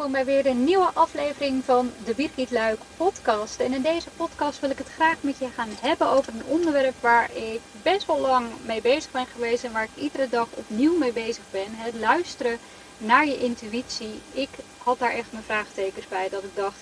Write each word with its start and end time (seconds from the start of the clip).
welkom 0.00 0.24
bij 0.24 0.34
weer 0.34 0.46
een 0.46 0.64
nieuwe 0.64 0.90
aflevering 0.94 1.64
van 1.64 1.92
de 2.04 2.14
Birgit 2.14 2.50
Luik 2.50 2.80
podcast. 2.96 3.60
En 3.60 3.72
in 3.72 3.82
deze 3.82 4.08
podcast 4.16 4.60
wil 4.60 4.70
ik 4.70 4.78
het 4.78 4.88
graag 4.88 5.16
met 5.20 5.38
je 5.38 5.48
gaan 5.54 5.68
hebben 5.80 6.08
over 6.08 6.32
een 6.32 6.44
onderwerp 6.44 6.94
waar 7.00 7.36
ik 7.36 7.60
best 7.82 8.06
wel 8.06 8.20
lang 8.20 8.46
mee 8.64 8.80
bezig 8.80 9.10
ben 9.10 9.26
geweest 9.26 9.64
en 9.64 9.72
waar 9.72 9.84
ik 9.84 10.02
iedere 10.02 10.28
dag 10.28 10.46
opnieuw 10.54 10.98
mee 10.98 11.12
bezig 11.12 11.42
ben. 11.50 11.66
Het 11.68 11.94
luisteren 11.94 12.58
naar 12.98 13.26
je 13.26 13.38
intuïtie. 13.38 14.20
Ik 14.32 14.48
had 14.78 14.98
daar 14.98 15.12
echt 15.12 15.32
mijn 15.32 15.44
vraagtekens 15.44 16.08
bij 16.08 16.28
dat 16.28 16.42
ik 16.42 16.56
dacht, 16.56 16.80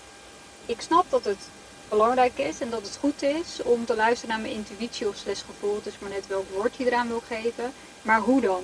ik 0.66 0.80
snap 0.80 1.04
dat 1.08 1.24
het 1.24 1.48
belangrijk 1.88 2.38
is 2.38 2.60
en 2.60 2.70
dat 2.70 2.82
het 2.82 2.98
goed 3.00 3.22
is 3.22 3.62
om 3.62 3.84
te 3.84 3.96
luisteren 3.96 4.34
naar 4.34 4.42
mijn 4.42 4.54
intuïtie 4.54 5.08
of 5.08 5.16
slechts 5.16 5.44
gevoel. 5.46 5.80
Is 5.84 5.98
maar 5.98 6.10
net 6.10 6.26
welk 6.26 6.50
woord 6.50 6.76
je 6.76 6.86
eraan 6.86 7.08
wil 7.08 7.22
geven. 7.26 7.72
Maar 8.02 8.20
hoe 8.20 8.40
dan? 8.40 8.62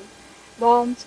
Want 0.54 1.04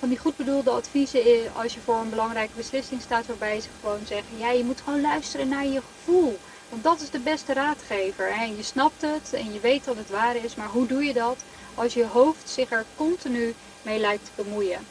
van 0.00 0.08
die 0.08 0.18
goed 0.18 0.36
bedoelde 0.36 0.70
adviezen 0.70 1.20
als 1.54 1.74
je 1.74 1.80
voor 1.80 1.96
een 1.96 2.10
belangrijke 2.10 2.56
beslissing 2.56 3.02
staat 3.02 3.26
waarbij 3.26 3.60
ze 3.60 3.68
gewoon 3.80 4.06
zeggen, 4.06 4.38
ja 4.38 4.50
je 4.50 4.64
moet 4.64 4.80
gewoon 4.84 5.00
luisteren 5.00 5.48
naar 5.48 5.66
je 5.66 5.80
gevoel. 5.80 6.38
Want 6.68 6.82
dat 6.82 7.00
is 7.00 7.10
de 7.10 7.18
beste 7.18 7.52
raadgever. 7.52 8.28
En 8.28 8.56
je 8.56 8.62
snapt 8.62 9.02
het 9.02 9.32
en 9.32 9.52
je 9.52 9.60
weet 9.60 9.84
dat 9.84 9.96
het 9.96 10.10
waar 10.10 10.36
is, 10.36 10.54
maar 10.54 10.68
hoe 10.68 10.86
doe 10.86 11.04
je 11.04 11.12
dat 11.12 11.36
als 11.74 11.94
je 11.94 12.06
hoofd 12.06 12.50
zich 12.50 12.70
er 12.70 12.84
continu 12.96 13.54
mee 13.82 13.98
lijkt 13.98 14.24
te 14.24 14.42
bemoeien? 14.42 14.86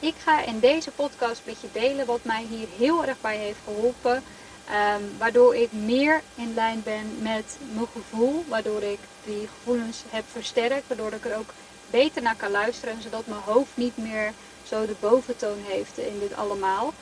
Ik 0.00 0.14
ga 0.22 0.44
in 0.44 0.60
deze 0.60 0.90
podcast 0.90 1.40
met 1.44 1.60
je 1.60 1.68
delen 1.72 2.06
wat 2.06 2.24
mij 2.24 2.46
hier 2.48 2.66
heel 2.78 3.04
erg 3.04 3.20
bij 3.20 3.36
heeft 3.36 3.58
geholpen. 3.64 4.22
Ehm, 4.68 5.02
waardoor 5.18 5.54
ik 5.54 5.72
meer 5.72 6.22
in 6.34 6.54
lijn 6.54 6.82
ben 6.84 7.22
met 7.22 7.56
mijn 7.72 7.86
gevoel. 7.92 8.44
Waardoor 8.48 8.82
ik 8.82 8.98
die 9.24 9.48
gevoelens 9.58 10.02
heb 10.08 10.24
versterkt. 10.32 10.86
Waardoor 10.86 11.12
ik 11.12 11.24
er 11.24 11.36
ook 11.36 11.50
beter 11.90 12.22
naar 12.22 12.36
kan 12.36 12.50
luisteren. 12.50 13.02
Zodat 13.02 13.26
mijn 13.26 13.40
hoofd 13.44 13.70
niet 13.74 13.96
meer 13.96 14.32
zo 14.62 14.86
de 14.86 14.94
boventoon 15.00 15.58
heeft 15.66 15.98
in 15.98 16.18
dit 16.18 16.36
allemaal. 16.36 16.92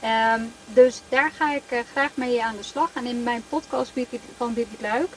Ehm, 0.00 0.42
dus 0.64 1.00
daar 1.08 1.30
ga 1.30 1.54
ik 1.54 1.62
uh, 1.72 1.78
graag 1.92 2.10
mee 2.14 2.42
aan 2.42 2.56
de 2.56 2.62
slag. 2.62 2.90
En 2.92 3.06
in 3.06 3.22
mijn 3.22 3.44
podcast 3.48 3.92
van 4.36 4.54
Birgit 4.54 4.80
Luik, 4.80 5.08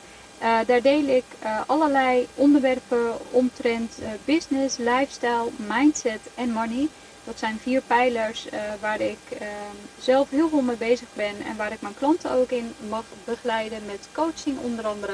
uh, 0.41 0.59
daar 0.65 0.81
deel 0.81 1.07
ik 1.07 1.23
uh, 1.43 1.61
allerlei 1.65 2.27
onderwerpen 2.35 3.17
omtrent 3.31 3.97
business, 4.25 4.77
lifestyle, 4.77 5.49
mindset 5.55 6.19
en 6.35 6.51
money. 6.51 6.87
Dat 7.23 7.39
zijn 7.39 7.59
vier 7.61 7.81
pijlers 7.81 8.47
waar 8.79 9.01
ik 9.01 9.17
ehm, 9.29 9.75
zelf 9.99 10.29
heel 10.29 10.49
veel 10.49 10.61
mee 10.61 10.75
bezig 10.75 11.07
ben 11.13 11.35
en 11.45 11.55
waar 11.55 11.71
ik 11.71 11.81
mijn 11.81 11.93
klanten 11.97 12.31
ook 12.31 12.49
in 12.49 12.73
mag 12.89 13.03
begeleiden 13.23 13.85
met 13.85 14.07
coaching 14.11 14.57
onder 14.59 14.87
andere. 14.87 15.13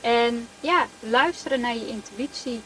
En 0.00 0.48
ja, 0.60 0.86
luisteren 1.00 1.60
naar 1.60 1.74
je 1.74 1.88
intuïtie 1.88 2.60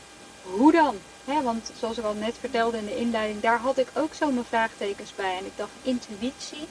hoe 0.45 0.73
dan? 0.73 0.97
want 1.25 1.71
zoals 1.79 1.99
ik 1.99 2.05
al 2.05 2.15
net 2.15 2.35
vertelde 2.41 2.79
in 2.79 2.85
de 2.85 2.97
inleiding, 2.97 3.41
daar 3.41 3.59
had 3.59 3.79
ik 3.79 3.89
ook 3.95 4.15
zo 4.15 4.31
mijn 4.31 4.45
vraagtekens 4.45 5.15
bij. 5.15 5.37
En 5.39 5.45
ik 5.45 5.57
dacht, 5.57 5.71
intuïtie, 5.83 6.67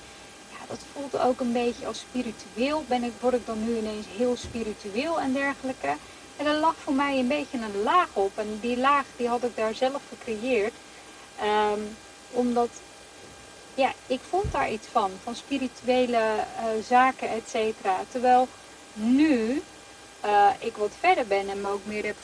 ja, 0.49 0.57
dat 0.67 0.79
voelt 0.93 1.19
ook 1.19 1.39
een 1.39 1.51
beetje 1.51 1.85
als 1.85 1.99
spiritueel. 1.99 2.83
Ben 2.87 3.03
ik, 3.03 3.11
word 3.19 3.33
ik 3.33 3.45
dan 3.45 3.65
nu 3.65 3.77
ineens 3.77 4.05
heel 4.17 4.35
spiritueel 4.37 5.19
en 5.19 5.33
dergelijke? 5.33 5.95
En 6.37 6.45
er 6.45 6.57
lag 6.57 6.75
voor 6.83 6.93
mij 6.93 7.19
een 7.19 7.27
beetje 7.27 7.57
een 7.57 7.83
laag 7.83 8.07
op. 8.13 8.31
En 8.37 8.57
die 8.61 8.77
laag 8.77 9.05
die 9.15 9.27
had 9.27 9.43
ik 9.43 9.55
daar 9.55 9.75
zelf 9.75 10.01
gecreëerd. 10.09 10.73
Ehm, 11.39 11.79
omdat, 12.31 12.69
ja, 13.75 13.91
ik 14.07 14.19
vond 14.29 14.51
daar 14.51 14.71
iets 14.71 14.87
van. 14.91 15.11
Van 15.23 15.35
spirituele 15.35 16.17
uh, 16.17 16.83
zaken, 16.87 17.29
et 17.29 17.49
cetera. 17.49 17.99
Terwijl 18.11 18.47
nu 18.93 19.61
uh, 20.25 20.49
ik 20.59 20.77
wat 20.77 20.91
verder 20.99 21.27
ben 21.27 21.49
en 21.49 21.61
me 21.61 21.67
ook 21.69 21.85
meer 21.85 22.05
heb 22.05 22.15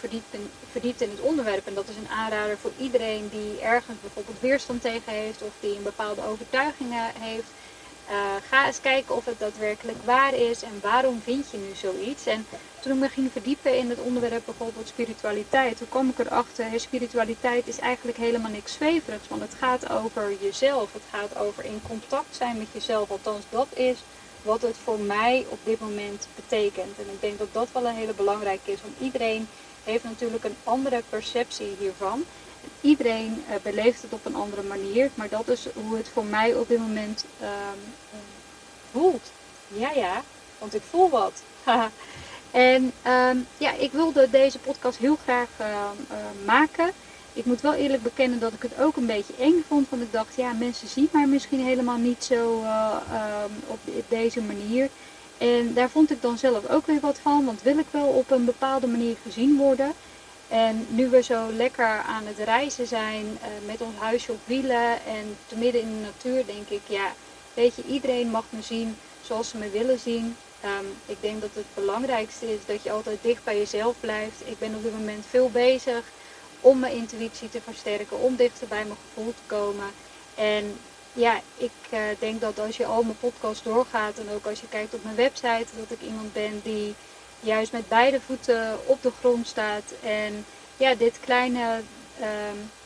verdiept 0.72 1.02
in, 1.02 1.10
het 1.10 1.20
onderwerp. 1.20 1.68
En 1.68 1.74
dat 1.74 1.88
is 1.88 1.96
een 1.96 2.16
aanrader 2.16 2.58
voor 2.58 2.72
iedereen 2.78 3.30
die 3.30 3.60
ergens 3.62 3.98
bijvoorbeeld 4.02 4.40
weerstand 4.40 4.82
tegen 4.82 5.14
heeft 5.14 5.42
of 5.42 5.52
die 5.60 5.76
een 5.76 5.84
bepaalde 5.84 6.26
overtuigingen 6.26 7.12
heeft. 7.20 7.48
Uh, 8.10 8.16
ga 8.50 8.68
eens 8.68 8.82
kijken 8.82 9.16
of 9.16 9.26
het 9.26 9.40
daadwerkelijk 9.40 9.98
waar 10.04 10.34
is 10.34 10.64
en 10.64 10.80
waarom 10.82 11.22
vind 11.22 11.52
je 11.52 11.58
nu 11.58 11.76
zoiets. 11.76 12.26
En 12.26 12.46
toen 12.80 12.94
ik 12.94 13.00
me 13.00 13.10
ging 13.10 13.32
verdiepen 13.32 13.78
in 13.78 13.90
het 13.90 14.00
onderwerp 14.00 14.46
bijvoorbeeld 14.46 14.88
spiritualiteit, 14.88 15.78
toen 15.78 15.90
kwam 15.90 16.10
ik 16.10 16.20
erachter, 16.20 16.70
hey, 16.70 16.78
spiritualiteit 16.78 17.68
is 17.68 17.80
eigenlijk 17.80 18.18
helemaal 18.18 18.52
niks 18.52 18.74
zweverigs. 18.74 19.28
Want 19.28 19.42
het 19.42 19.54
gaat 19.60 19.90
over 19.90 20.34
jezelf, 20.42 20.94
het 20.94 21.02
gaat 21.12 21.38
over 21.38 21.66
in 21.66 21.82
contact 21.88 22.36
zijn 22.36 22.58
met 22.58 22.68
jezelf. 22.72 23.12
Althans, 23.12 23.44
dat 23.50 23.68
is 23.74 23.98
wat 24.42 24.62
het 24.62 24.76
voor 24.84 25.00
mij 25.00 25.46
op 25.50 25.60
dit 25.64 25.80
moment 25.80 26.28
betekent. 26.36 26.98
En 26.98 27.06
ik 27.14 27.22
denk 27.22 27.40
dat 27.40 27.48
dat 27.52 27.68
wel 27.74 27.86
een 27.86 27.96
hele 27.96 28.14
belangrijke 28.14 28.72
is, 28.72 28.82
want 28.82 28.94
iedereen 29.00 29.48
heeft 29.84 30.04
natuurlijk 30.04 30.44
een 30.44 30.56
andere 30.64 31.04
perceptie 31.10 31.76
hiervan. 31.80 32.26
Iedereen 32.82 33.44
uh, 33.50 33.56
beleeft 33.64 34.02
het 34.02 34.14
op 34.14 34.26
een 34.26 34.36
andere 34.36 34.64
manier, 34.64 35.10
maar 35.14 35.30
dat 35.30 35.48
is 35.48 35.68
hoe 35.74 35.98
het 35.98 36.10
voor 36.14 36.26
mij 36.26 36.56
op 36.56 36.68
dit 36.68 36.80
moment 36.80 37.26
uh, 37.42 37.48
voelt. 38.92 39.32
Ja, 39.68 39.92
ja, 39.92 40.24
want 40.58 40.76
ik 40.76 40.82
voel 40.90 41.10
wat. 41.10 41.42
en 42.52 42.94
uh, 43.06 43.30
ja, 43.58 43.74
ik 43.74 43.92
wilde 43.92 44.30
deze 44.30 44.60
podcast 44.60 44.98
heel 44.98 45.18
graag 45.24 45.48
ehm, 45.58 45.70
eh, 46.10 46.18
maken. 46.46 46.92
Ik 47.34 47.46
moet 47.46 47.62
wel 47.62 47.74
eerlijk 47.74 48.04
bekennen 48.04 48.40
dat 48.40 48.54
ik 48.54 48.62
het 48.62 48.80
ook 48.80 48.96
een 48.96 49.06
beetje 49.06 49.34
eng 49.40 49.64
vond. 49.68 49.90
Want 49.90 50.02
ik 50.02 50.12
dacht, 50.12 50.36
ja, 50.36 50.54
mensen 50.54 50.88
zien 50.88 51.10
mij 51.12 51.28
misschien 51.28 51.64
helemaal 51.66 51.98
niet 51.98 52.24
zo 52.24 52.62
uh, 52.62 52.96
op 53.68 53.80
deze 54.08 54.42
manier. 54.42 54.90
En 55.38 55.74
daar 55.74 55.90
vond 55.90 56.12
ik 56.12 56.22
dan 56.22 56.38
zelf 56.38 56.70
ook 56.70 56.86
weer 56.86 57.00
wat 57.00 57.20
van. 57.22 57.46
Want 57.46 57.62
wil 57.62 57.78
ik 57.78 57.88
wel 57.92 58.08
op 58.08 58.32
een 58.32 58.46
bepaalde 58.46 58.88
manier 58.88 59.16
gezien 59.24 59.58
worden? 59.58 59.94
En 60.48 60.86
nu 60.90 61.10
we 61.10 61.24
zo 61.24 61.52
lekker 61.52 62.02
aan 62.08 62.26
het 62.26 62.38
reizen 62.38 62.88
zijn 62.88 63.26
uh, 63.26 63.48
met 63.66 63.82
ons 63.82 63.96
huisje 63.98 64.32
op 64.32 64.40
wielen 64.46 65.06
en 65.06 65.38
te 65.48 65.56
midden 65.56 65.82
in 65.82 65.90
de 65.90 66.00
natuur, 66.00 66.46
denk 66.46 66.70
ik, 66.70 66.82
ja, 66.88 67.14
weet 67.54 67.76
je, 67.76 67.84
iedereen 67.88 68.30
mag 68.30 68.44
me 68.50 68.62
zien 68.62 68.98
zoals 69.22 69.50
ze 69.50 69.58
me 69.58 69.70
willen 69.70 70.00
zien. 70.00 70.36
Um, 70.66 70.88
ik 71.06 71.18
denk 71.20 71.42
dat 71.42 71.50
het 71.54 71.66
belangrijkste 71.74 72.54
is 72.54 72.60
dat 72.66 72.84
je 72.84 72.92
altijd 72.92 73.18
dicht 73.22 73.44
bij 73.44 73.58
jezelf 73.58 73.96
blijft. 74.00 74.42
Ik 74.46 74.60
ben 74.60 74.76
op 74.76 74.84
dit 74.84 74.92
moment 74.92 75.26
veel 75.30 75.50
bezig 75.50 76.04
om 76.62 76.80
mijn 76.80 76.96
intuïtie 76.96 77.50
te 77.50 77.62
versterken, 77.62 78.20
om 78.20 78.36
dichter 78.36 78.68
bij 78.68 78.84
mijn 78.84 79.00
gevoel 79.08 79.34
te 79.34 79.56
komen. 79.56 79.86
En 80.36 80.80
ja, 81.14 81.42
ik 81.58 81.72
uh, 81.94 82.00
denk 82.20 82.42
dat 82.42 82.60
als 82.60 82.78
je 82.78 82.86
al 82.86 83.04
mijn 83.04 83.18
podcast 83.20 83.64
doorgaat 83.64 84.18
en 84.18 84.30
ook 84.34 84.46
als 84.46 84.60
je 84.60 84.68
kijkt 84.68 84.94
op 84.94 85.04
mijn 85.04 85.16
website, 85.16 85.66
dat 85.78 85.92
ik 86.00 86.02
iemand 86.02 86.34
ben 86.34 86.62
die 86.64 86.96
juist 87.40 87.72
met 87.72 87.88
beide 87.88 88.22
voeten 88.22 88.80
op 88.86 89.02
de 89.02 89.12
grond 89.20 89.48
staat. 89.48 89.94
En 90.04 90.46
ja, 90.78 90.96
dit 90.96 91.20
kleine, 91.20 91.82
uh, 92.20 92.26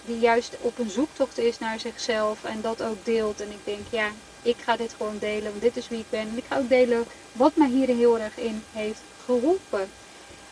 die 0.05 0.19
juist 0.19 0.55
op 0.61 0.79
een 0.79 0.89
zoektocht 0.89 1.37
is 1.37 1.59
naar 1.59 1.79
zichzelf 1.79 2.43
en 2.43 2.61
dat 2.61 2.83
ook 2.83 3.05
deelt. 3.05 3.41
En 3.41 3.51
ik 3.51 3.59
denk, 3.63 3.87
ja, 3.89 4.09
ik 4.41 4.57
ga 4.63 4.75
dit 4.75 4.93
gewoon 4.97 5.17
delen, 5.19 5.49
want 5.49 5.61
dit 5.61 5.77
is 5.77 5.87
wie 5.87 5.99
ik 5.99 6.09
ben. 6.09 6.19
En 6.19 6.37
ik 6.37 6.45
ga 6.49 6.57
ook 6.57 6.69
delen 6.69 7.05
wat 7.31 7.55
mij 7.55 7.69
hier 7.69 7.87
heel 7.87 8.19
erg 8.19 8.37
in 8.37 8.63
heeft 8.71 9.01
geholpen. 9.25 9.89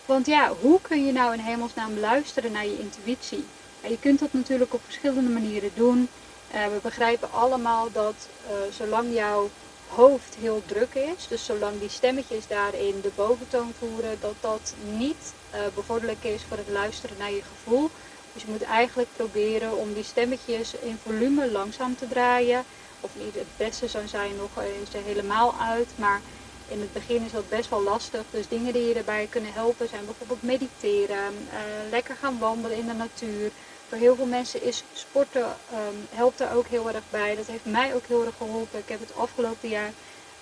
Want 0.06 0.26
ja, 0.26 0.54
hoe 0.62 0.82
kun 0.82 1.06
je 1.06 1.12
nou 1.12 1.34
in 1.34 1.40
hemelsnaam 1.40 2.00
luisteren 2.00 2.52
naar 2.52 2.66
je 2.66 2.80
intuïtie? 2.80 3.46
je 3.88 4.00
kunt 4.00 4.20
dat 4.20 4.34
natuurlijk 4.34 4.74
op 4.74 4.82
verschillende 4.84 5.30
manieren 5.30 5.72
doen. 5.74 6.10
Uh, 6.56 6.66
we 6.66 6.80
begrijpen 6.82 7.32
allemaal 7.32 7.92
dat 7.92 8.16
uh, 8.46 8.74
zolang 8.74 9.14
jouw 9.14 9.50
hoofd 9.88 10.36
heel 10.40 10.62
druk 10.66 10.94
is, 10.94 11.28
dus 11.28 11.46
zolang 11.46 11.80
die 11.80 11.90
stemmetjes 11.90 12.48
daarin 12.48 13.00
de 13.02 13.12
boventoon 13.16 13.74
voeren, 13.80 14.18
dat 14.20 14.36
dat 14.40 14.74
niet 14.98 15.34
uh, 15.54 15.60
bevorderlijk 15.76 16.24
is 16.24 16.42
voor 16.48 16.58
het 16.58 16.70
luisteren 16.70 17.18
naar 17.18 17.32
je 17.32 17.42
gevoel. 17.42 17.90
Dus 18.34 18.42
je 18.42 18.52
moet 18.52 18.62
eigenlijk 18.62 19.10
proberen 19.16 19.78
om 19.78 19.94
die 19.94 20.04
stemmetjes 20.04 20.74
in 20.74 20.98
volume 21.04 21.52
langzaam 21.52 21.96
te 21.96 22.08
draaien. 22.08 22.64
Of 23.00 23.12
niet, 23.14 23.36
het 23.36 23.58
beste 23.58 23.88
zou 23.88 24.08
zijn 24.08 24.36
nog 24.36 24.64
eens 24.64 25.06
helemaal 25.06 25.56
uit, 25.60 25.88
maar 25.96 26.22
in 26.72 26.82
het 26.82 26.94
begin 26.94 27.26
is 27.26 27.32
dat 27.32 27.50
best 27.50 27.70
wel 27.70 27.82
lastig. 27.82 28.24
Dus 28.32 28.48
dingen 28.48 28.74
die 28.74 28.88
je 28.88 28.94
erbij 28.94 29.28
kunnen 29.30 29.54
helpen 29.54 29.88
zijn 29.90 30.06
bijvoorbeeld 30.06 30.44
mediteren, 30.44 31.34
uh, 31.48 31.90
lekker 31.90 32.16
gaan 32.16 32.40
wandelen 32.40 32.78
in 32.78 32.88
de 32.88 32.94
natuur. 32.94 33.52
Voor 33.88 33.98
heel 33.98 34.16
veel 34.16 34.26
mensen 34.26 34.64
is 34.64 34.84
sporten 34.94 35.42
um, 35.44 36.08
helpt 36.10 36.40
er 36.40 36.54
ook 36.54 36.68
heel 36.68 36.88
erg 36.88 37.04
bij. 37.10 37.36
Dat 37.36 37.48
heeft 37.48 37.66
mij 37.66 37.96
ook 37.96 38.06
heel 38.08 38.26
erg 38.26 38.38
geholpen. 38.38 38.80
Ik 38.80 38.90
heb 38.90 39.00
het 39.00 39.16
afgelopen 39.16 39.70
jaar 39.70 39.92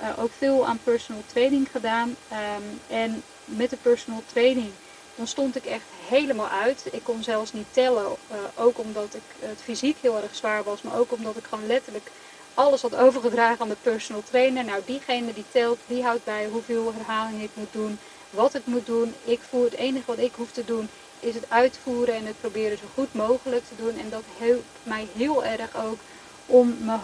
uh, 0.01 0.07
ook 0.19 0.31
veel 0.37 0.67
aan 0.67 0.79
personal 0.83 1.23
training 1.25 1.67
gedaan. 1.71 2.15
Um, 2.31 2.79
en 2.87 3.23
met 3.45 3.69
de 3.69 3.77
personal 3.77 4.23
training 4.33 4.71
dan 5.19 5.27
stond 5.27 5.55
ik 5.55 5.65
echt 5.65 5.83
helemaal 6.07 6.49
uit. 6.49 6.85
Ik 6.91 7.03
kon 7.03 7.23
zelfs 7.23 7.53
niet 7.53 7.67
tellen. 7.71 8.05
Uh, 8.05 8.37
ook 8.55 8.79
omdat 8.79 9.13
ik 9.13 9.21
het 9.39 9.61
fysiek 9.63 9.97
heel 10.01 10.17
erg 10.21 10.35
zwaar 10.35 10.63
was. 10.63 10.81
Maar 10.81 10.99
ook 10.99 11.11
omdat 11.11 11.35
ik 11.35 11.43
gewoon 11.43 11.67
letterlijk 11.67 12.11
alles 12.59 12.81
had 12.81 12.95
overgedragen 12.95 13.61
aan 13.61 13.69
de 13.69 13.75
personal 13.81 14.23
trainer. 14.29 14.63
Nou, 14.65 14.81
diegene 14.85 15.33
die 15.33 15.45
telt, 15.51 15.79
die 15.88 16.03
houdt 16.03 16.23
bij 16.23 16.47
hoeveel 16.51 16.94
herhalingen 16.95 17.44
ik 17.44 17.50
moet 17.53 17.73
doen, 17.73 18.00
wat 18.29 18.53
ik 18.53 18.65
moet 18.65 18.85
doen. 18.85 19.13
Ik 19.23 19.39
voer 19.50 19.63
het 19.63 19.73
enige 19.73 20.06
wat 20.06 20.17
ik 20.17 20.33
hoef 20.35 20.51
te 20.51 20.65
doen 20.65 20.89
is 21.19 21.33
het 21.33 21.50
uitvoeren 21.50 22.15
en 22.15 22.25
het 22.25 22.39
proberen 22.39 22.77
zo 22.77 22.83
goed 22.94 23.13
mogelijk 23.13 23.63
te 23.67 23.83
doen. 23.83 24.00
En 24.00 24.09
dat 24.09 24.23
helpt 24.38 24.63
mij 24.83 25.07
heel 25.15 25.45
erg 25.45 25.75
ook 25.75 26.00
om 26.45 26.77
mijn 26.79 27.00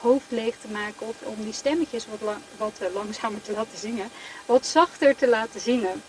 hoofd, 0.00 0.26
leeg 0.28 0.56
te 0.56 0.68
maken 0.68 1.06
of 1.06 1.16
om 1.22 1.44
die 1.44 1.52
stemmetjes 1.52 2.06
wat, 2.10 2.36
wat 2.56 2.72
eh, 2.78 2.94
langzamer 2.94 3.42
te 3.42 3.52
laten 3.52 3.78
zingen, 3.78 4.10
wat 4.46 4.66
zachter 4.66 5.16
te 5.16 5.28
laten 5.28 5.60
zingen. 5.60 6.02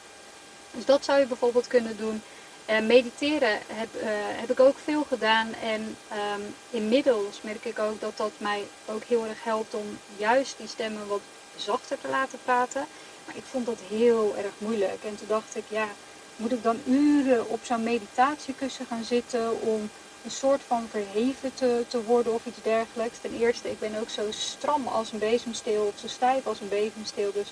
Dus 0.71 0.85
dat 0.85 1.05
zou 1.05 1.19
je 1.19 1.25
bijvoorbeeld 1.25 1.67
kunnen 1.67 1.97
doen. 1.97 2.21
Uh, 2.69 2.79
mediteren 2.79 3.59
heb, 3.67 3.87
uh, 3.95 4.01
heb 4.11 4.51
ik 4.51 4.59
ook 4.59 4.77
veel 4.83 5.03
gedaan 5.03 5.53
en 5.53 5.97
um, 6.35 6.55
inmiddels 6.69 7.41
merk 7.41 7.65
ik 7.65 7.79
ook 7.79 8.01
dat 8.01 8.17
dat 8.17 8.31
mij 8.37 8.63
ook 8.85 9.03
heel 9.03 9.25
erg 9.25 9.43
helpt 9.43 9.73
om 9.73 9.97
juist 10.17 10.57
die 10.57 10.67
stemmen 10.67 11.07
wat 11.07 11.21
zachter 11.55 11.97
te 12.01 12.07
laten 12.07 12.39
praten. 12.43 12.85
Maar 13.25 13.35
ik 13.35 13.43
vond 13.43 13.65
dat 13.65 13.79
heel 13.89 14.35
erg 14.37 14.53
moeilijk 14.57 15.03
en 15.03 15.15
toen 15.15 15.27
dacht 15.27 15.55
ik, 15.55 15.63
ja, 15.67 15.87
moet 16.35 16.51
ik 16.51 16.63
dan 16.63 16.79
uren 16.87 17.49
op 17.49 17.59
zo'n 17.63 17.83
meditatiekussen 17.83 18.85
gaan 18.85 19.03
zitten 19.03 19.61
om 19.61 19.89
een 20.23 20.31
soort 20.31 20.61
van 20.67 20.87
verheven 20.89 21.53
te, 21.53 21.85
te 21.87 22.03
worden 22.03 22.33
of 22.33 22.45
iets 22.45 22.61
dergelijks. 22.63 23.17
Ten 23.21 23.39
eerste, 23.39 23.69
ik 23.71 23.79
ben 23.79 23.99
ook 23.99 24.09
zo 24.09 24.21
stram 24.29 24.87
als 24.87 25.11
een 25.11 25.19
bezemsteel 25.19 25.85
of 25.85 25.99
zo 25.99 26.07
stijf 26.07 26.47
als 26.47 26.59
een 26.59 26.69
bezemsteel. 26.69 27.31
Dus 27.33 27.51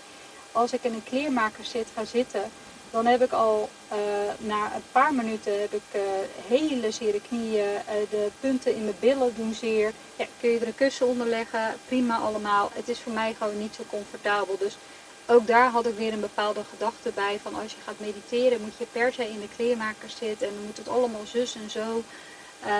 als 0.51 0.73
ik 0.73 0.83
in 0.83 0.93
een 0.93 1.03
kleermaker 1.03 1.65
zit, 1.65 1.87
ga 1.93 2.05
zitten, 2.05 2.51
dan 2.93 3.05
heb 3.05 3.23
ik 3.23 3.31
al 3.31 3.69
uh, 3.91 3.97
na 4.37 4.75
een 4.75 4.83
paar 4.91 5.13
minuten 5.13 5.61
heb 5.61 5.73
ik 5.73 5.81
uh, 5.95 6.01
hele 6.47 6.91
zere 6.91 7.21
knieën, 7.27 7.65
uh, 7.65 8.09
de 8.09 8.27
punten 8.39 8.75
in 8.75 8.83
mijn 8.83 8.95
billen 8.99 9.33
doen 9.35 9.53
zeer. 9.53 9.91
Ja, 10.15 10.25
kun 10.39 10.49
je 10.49 10.59
er 10.59 10.67
een 10.67 10.75
kussen 10.75 11.07
onder 11.07 11.27
leggen, 11.27 11.75
prima 11.87 12.17
allemaal. 12.17 12.71
Het 12.73 12.89
is 12.89 12.99
voor 12.99 13.11
mij 13.11 13.35
gewoon 13.37 13.57
niet 13.57 13.75
zo 13.75 13.83
comfortabel. 13.89 14.57
Dus 14.57 14.77
ook 15.25 15.47
daar 15.47 15.69
had 15.69 15.85
ik 15.85 15.95
weer 15.97 16.13
een 16.13 16.19
bepaalde 16.19 16.63
gedachte 16.69 17.11
bij 17.15 17.39
van 17.41 17.55
als 17.55 17.71
je 17.71 17.81
gaat 17.85 17.99
mediteren 17.99 18.61
moet 18.61 18.77
je 18.77 18.85
per 18.91 19.13
se 19.13 19.29
in 19.29 19.39
de 19.39 19.55
kleermaker 19.55 20.09
zitten 20.09 20.47
en 20.47 20.53
dan 20.53 20.65
moet 20.65 20.77
het 20.77 20.89
allemaal 20.89 21.25
zus 21.25 21.55
en 21.55 21.69
zo 21.69 22.03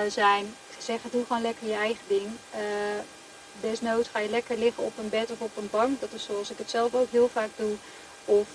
zijn. 0.07 0.45
Ik 0.69 0.83
zeg 0.83 0.99
doe 1.11 1.25
gewoon 1.25 1.41
lekker 1.41 1.67
je 1.67 1.73
eigen 1.73 2.03
ding. 2.07 2.27
desnoods 3.61 4.09
ga 4.09 4.19
je 4.19 4.29
lekker 4.29 4.57
liggen 4.57 4.83
op 4.83 4.97
een 4.97 5.09
bed 5.09 5.31
of 5.31 5.39
op 5.39 5.57
een 5.57 5.69
bank. 5.71 5.99
Dat 5.99 6.13
is 6.13 6.23
zoals 6.23 6.51
ik 6.51 6.57
het 6.57 6.69
zelf 6.69 6.93
ook 6.93 7.11
heel 7.11 7.29
vaak 7.33 7.49
doe. 7.55 7.75
Of 8.25 8.47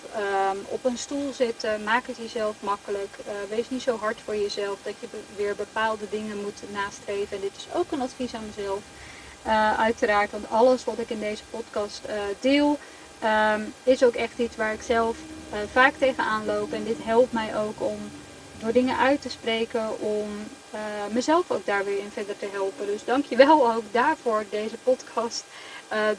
um, 0.51 0.65
op 0.67 0.85
een 0.85 0.97
stoel 0.97 1.33
zitten, 1.33 1.83
maak 1.83 2.07
het 2.07 2.17
jezelf 2.17 2.55
makkelijk. 2.59 3.17
Uh, 3.19 3.55
wees 3.55 3.69
niet 3.69 3.81
zo 3.81 3.97
hard 3.97 4.17
voor 4.25 4.35
jezelf 4.35 4.77
dat 4.83 4.93
je 4.99 5.07
weer 5.35 5.55
bepaalde 5.55 6.09
dingen 6.09 6.41
moet 6.41 6.61
nastreven. 6.71 7.35
En 7.35 7.41
dit 7.41 7.55
is 7.57 7.67
ook 7.73 7.91
een 7.91 8.01
advies 8.01 8.33
aan 8.33 8.51
mezelf. 8.55 8.79
Uh, 9.47 9.79
uiteraard, 9.79 10.31
want 10.31 10.49
alles 10.49 10.83
wat 10.83 10.97
ik 10.97 11.09
in 11.09 11.19
deze 11.19 11.43
podcast 11.49 12.01
uh, 12.09 12.13
deel, 12.39 12.79
um, 13.23 13.73
is 13.83 14.03
ook 14.03 14.15
echt 14.15 14.37
iets 14.37 14.55
waar 14.55 14.73
ik 14.73 14.81
zelf 14.81 15.17
vaak 15.71 15.93
tegenaan 15.97 16.45
loop. 16.45 16.73
En 16.73 16.83
dit 16.83 16.97
helpt 17.03 17.31
mij 17.31 17.57
ook 17.57 17.81
om 17.81 17.97
door 18.57 18.71
dingen 18.71 18.97
uit 18.97 19.21
te 19.21 19.29
spreken, 19.29 19.99
om 19.99 20.27
mezelf 21.11 21.51
ook 21.51 21.65
daar 21.65 21.85
weer 21.85 21.97
in 21.97 22.11
verder 22.13 22.37
te 22.37 22.47
helpen. 22.51 22.85
Dus 22.85 23.05
dankjewel 23.05 23.71
ook 23.73 23.83
daarvoor, 23.91 24.45
deze 24.49 24.77
podcast, 24.83 25.43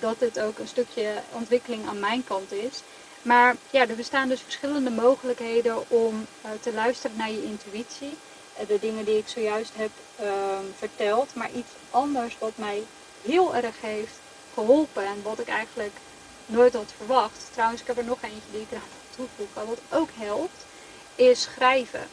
dat 0.01 0.17
het 0.19 0.41
ook 0.41 0.59
een 0.59 0.69
stukje 0.69 1.13
ontwikkeling 1.33 1.89
aan 1.89 2.01
mijn 2.01 2.25
kant 2.25 2.53
is. 2.53 2.83
Maar 3.23 3.57
ja, 3.71 3.89
er 3.89 3.97
bestaan 3.97 4.29
dus 4.29 4.41
verschillende 4.41 4.91
mogelijkheden 4.91 5.91
om 5.91 6.27
uh, 6.45 6.51
te 6.61 6.73
luisteren 6.73 7.17
naar 7.17 7.31
je 7.31 7.45
intuïtie. 7.45 8.17
Uh, 8.61 8.69
de 8.69 8.79
dingen 8.81 9.05
die 9.05 9.19
ik 9.19 9.29
zojuist 9.29 9.73
heb 9.75 9.91
uh, 10.21 10.29
verteld. 10.79 11.35
Maar 11.35 11.51
iets 11.51 11.71
anders 11.91 12.37
wat 12.39 12.53
mij 12.55 12.83
heel 13.23 13.55
erg 13.55 13.81
heeft 13.81 14.15
geholpen 14.55 15.05
en 15.05 15.23
wat 15.23 15.39
ik 15.39 15.49
eigenlijk 15.49 15.93
nooit 16.47 16.75
had 16.75 16.93
verwacht. 16.97 17.49
Trouwens, 17.53 17.81
ik 17.81 17.87
heb 17.87 17.99
er 17.99 18.05
nog 18.05 18.23
eentje 18.23 18.51
die 18.53 18.61
ik 18.61 18.71
eraan 18.71 18.83
toevoegen. 19.17 19.67
Wat 19.67 20.01
ook 20.01 20.09
helpt, 20.15 20.65
is 21.15 21.43
schrijven. 21.43 22.09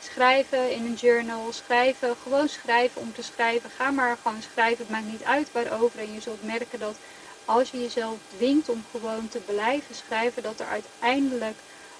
Schrijven 0.00 0.70
in 0.70 0.84
een 0.84 0.94
journal, 0.94 1.52
schrijven, 1.52 2.16
gewoon 2.22 2.48
schrijven 2.48 3.00
om 3.00 3.12
te 3.14 3.22
schrijven. 3.22 3.70
Ga 3.70 3.90
maar 3.90 4.16
gewoon 4.22 4.42
schrijven, 4.52 4.78
het 4.78 4.90
maakt 4.90 5.12
niet 5.12 5.24
uit 5.24 5.52
waarover. 5.52 5.98
En 5.98 6.12
je 6.12 6.20
zult 6.20 6.44
merken 6.44 6.78
dat 6.78 6.96
als 7.44 7.70
je 7.70 7.80
jezelf 7.80 8.16
dwingt 8.36 8.68
om 8.68 8.84
gewoon 8.90 9.28
te 9.28 9.38
blijven 9.38 9.94
schrijven, 9.94 10.42
dat 10.42 10.60
er 10.60 10.66
uiteindelijk 10.66 11.56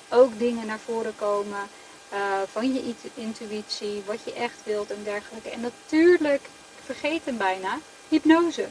ook 0.09 0.39
dingen 0.39 0.67
naar 0.67 0.79
voren 0.79 1.17
komen 1.17 1.69
uh, 2.13 2.19
van 2.53 2.75
je 2.75 2.95
intuïtie, 3.15 4.03
wat 4.07 4.19
je 4.25 4.33
echt 4.33 4.61
wilt 4.65 4.91
en 4.91 5.03
dergelijke. 5.05 5.51
En 5.51 5.61
natuurlijk, 5.61 6.43
ik 6.77 6.85
vergeet 6.85 7.25
hem 7.25 7.37
bijna, 7.37 7.79
hypnose. 8.09 8.69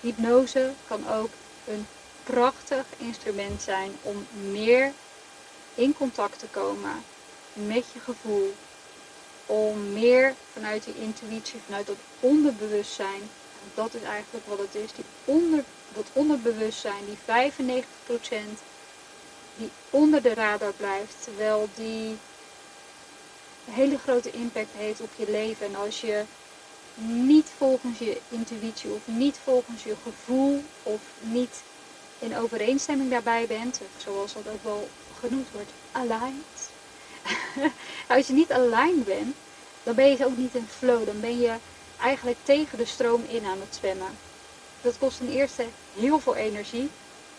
Hypnose 0.00 0.72
kan 0.88 1.08
ook 1.08 1.30
een 1.66 1.86
prachtig 2.24 2.84
instrument 2.96 3.62
zijn 3.62 3.92
om 4.02 4.26
meer 4.50 4.92
in 5.74 5.94
contact 5.94 6.38
te 6.38 6.46
komen 6.46 7.04
met 7.52 7.84
je 7.92 8.00
gevoel. 8.00 8.54
Om 9.46 9.92
meer 9.92 10.34
vanuit 10.52 10.84
die 10.84 10.94
intuïtie, 11.00 11.60
vanuit 11.66 11.86
dat 11.86 11.96
onderbewustzijn, 12.20 13.30
dat 13.74 13.94
is 13.94 14.02
eigenlijk 14.02 14.46
wat 14.46 14.58
het 14.58 14.74
is, 14.74 14.92
die 14.92 15.04
onder, 15.24 15.64
dat 15.92 16.06
onderbewustzijn, 16.12 17.04
die 17.04 17.18
95% 17.18 18.60
die 19.56 19.70
onder 19.90 20.22
de 20.22 20.34
radar 20.34 20.72
blijft, 20.72 21.16
terwijl 21.22 21.68
die 21.74 22.16
een 23.66 23.72
hele 23.72 23.98
grote 23.98 24.30
impact 24.30 24.72
heeft 24.76 25.00
op 25.00 25.10
je 25.16 25.30
leven. 25.30 25.66
En 25.66 25.76
als 25.76 26.00
je 26.00 26.24
niet 27.04 27.46
volgens 27.56 27.98
je 27.98 28.20
intuïtie 28.28 28.90
of 28.90 29.00
niet 29.04 29.38
volgens 29.44 29.82
je 29.82 29.94
gevoel 30.02 30.62
of 30.82 31.00
niet 31.20 31.62
in 32.18 32.36
overeenstemming 32.36 33.10
daarbij 33.10 33.46
bent, 33.46 33.80
zoals 33.96 34.32
dat 34.32 34.48
ook 34.48 34.64
wel 34.64 34.88
genoemd 35.20 35.48
wordt, 35.52 35.70
aligned. 35.92 36.70
als 38.16 38.26
je 38.26 38.32
niet 38.32 38.52
aligned 38.52 39.04
bent, 39.04 39.36
dan 39.82 39.94
ben 39.94 40.10
je 40.10 40.26
ook 40.26 40.36
niet 40.36 40.54
in 40.54 40.66
flow. 40.78 41.06
Dan 41.06 41.20
ben 41.20 41.40
je 41.40 41.54
eigenlijk 42.00 42.38
tegen 42.42 42.78
de 42.78 42.84
stroom 42.84 43.24
in 43.28 43.44
aan 43.44 43.60
het 43.60 43.74
zwemmen. 43.74 44.18
Dat 44.80 44.98
kost 44.98 45.16
ten 45.16 45.30
eerste 45.30 45.64
heel 45.94 46.20
veel 46.20 46.34
energie, 46.34 46.90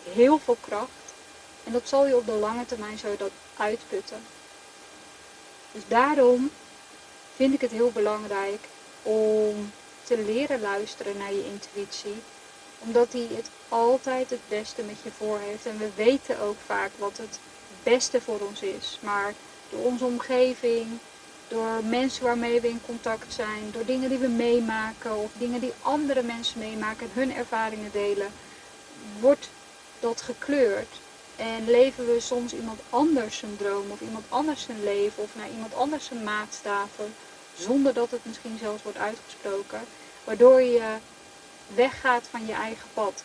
heel 0.04 0.40
veel 0.40 0.58
kracht. 0.62 0.90
En 1.64 1.72
dat 1.72 1.88
zal 1.88 2.08
je 2.08 2.18
op 2.18 2.26
de 2.26 2.32
lange 2.32 2.66
termijn 2.66 2.98
zo 2.98 3.16
dat 3.18 3.32
uitputten. 3.58 4.24
Dus 5.72 5.84
daarom 5.88 6.52
vind 7.36 7.54
ik 7.54 7.62
het 7.62 7.72
heel 7.72 7.92
belangrijk 7.92 8.68
om 9.04 9.72
te 10.04 10.18
leren 10.18 10.62
luisteren 10.62 11.18
naar 11.18 11.34
je 11.34 11.46
intuïtie. 11.46 12.22
Omdat 12.80 13.12
die 13.12 13.28
het 13.36 13.50
altijd 13.70 14.30
het 14.30 14.48
beste 14.48 14.82
met 14.82 14.98
je 15.04 15.12
voor 15.18 15.40
heeft. 15.40 15.66
En 15.66 15.78
we 15.78 15.90
weten 15.96 16.40
ook 16.40 16.58
vaak 16.66 16.92
wat 16.98 17.18
het 17.18 17.40
beste 17.84 18.22
voor 18.22 18.40
ons 18.40 18.62
is. 18.62 19.00
Maar 19.02 19.34
door 19.70 19.84
onze 19.84 20.06
omgeving, 20.06 21.00
door 21.52 21.84
mensen 21.84 22.24
waarmee 22.24 22.62
we 22.62 22.68
in 22.68 22.82
contact 22.86 23.34
zijn, 23.34 23.72
door 23.72 23.86
dingen 23.86 24.10
die 24.10 24.18
we 24.18 24.28
meemaken 24.28 25.18
of 25.18 25.32
dingen 25.38 25.60
die 25.60 25.74
andere 25.82 26.24
mensen 26.24 26.60
meemaken 26.60 27.06
en 27.08 27.22
hun 27.22 27.36
ervaringen 27.36 27.92
delen, 27.92 28.32
wordt 29.20 29.50
dat 30.00 30.22
gekleurd. 30.22 31.00
En 31.36 31.70
leven 31.70 32.06
we 32.06 32.20
soms 32.20 32.54
iemand 32.54 32.80
anders 32.90 33.38
zijn 33.38 33.58
droom 33.58 33.92
of 33.92 34.02
iemand 34.02 34.26
anders 34.30 34.62
zijn 34.62 34.84
leven 34.84 35.24
of 35.24 35.30
naar 35.36 35.50
iemand 35.50 35.76
anders 35.76 36.06
zijn 36.06 36.24
maatstaven, 36.24 37.14
zonder 37.58 37.94
dat 37.94 38.12
het 38.12 38.26
misschien 38.26 38.58
zelfs 38.60 38.84
wordt 38.84 38.98
uitgesproken, 38.98 39.80
waardoor 40.24 40.62
je 40.62 40.96
weggaat 41.76 42.24
van 42.30 42.46
je 42.46 42.54
eigen 42.54 42.88
pad. 42.94 43.24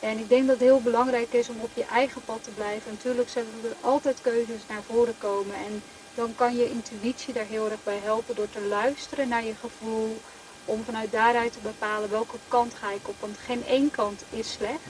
En 0.00 0.18
ik 0.18 0.28
denk 0.28 0.46
dat 0.46 0.56
het 0.56 0.68
heel 0.68 0.80
belangrijk 0.80 1.32
is 1.32 1.48
om 1.48 1.60
op 1.60 1.70
je 1.74 1.84
eigen 1.84 2.24
pad 2.24 2.44
te 2.44 2.50
blijven. 2.50 2.92
Natuurlijk 2.92 3.28
zullen 3.28 3.60
er 3.64 3.76
altijd 3.80 4.20
keuzes 4.22 4.60
naar 4.68 4.82
voren 4.82 5.14
komen 5.18 5.54
en 5.54 5.82
dan 6.14 6.34
kan 6.34 6.56
je 6.56 6.70
intuïtie 6.70 7.34
daar 7.34 7.46
heel 7.46 7.70
erg 7.70 7.82
bij 7.84 7.98
helpen 8.02 8.34
door 8.34 8.50
te 8.50 8.60
luisteren 8.60 9.28
naar 9.28 9.44
je 9.44 9.54
gevoel. 9.60 10.20
Om 10.64 10.84
vanuit 10.84 11.12
daaruit 11.12 11.52
te 11.52 11.58
bepalen 11.62 12.10
welke 12.10 12.36
kant 12.48 12.74
ga 12.74 12.90
ik 12.90 13.08
op. 13.08 13.14
Want 13.20 13.36
geen 13.38 13.66
één 13.66 13.90
kant 13.90 14.22
is 14.30 14.52
slecht. 14.52 14.80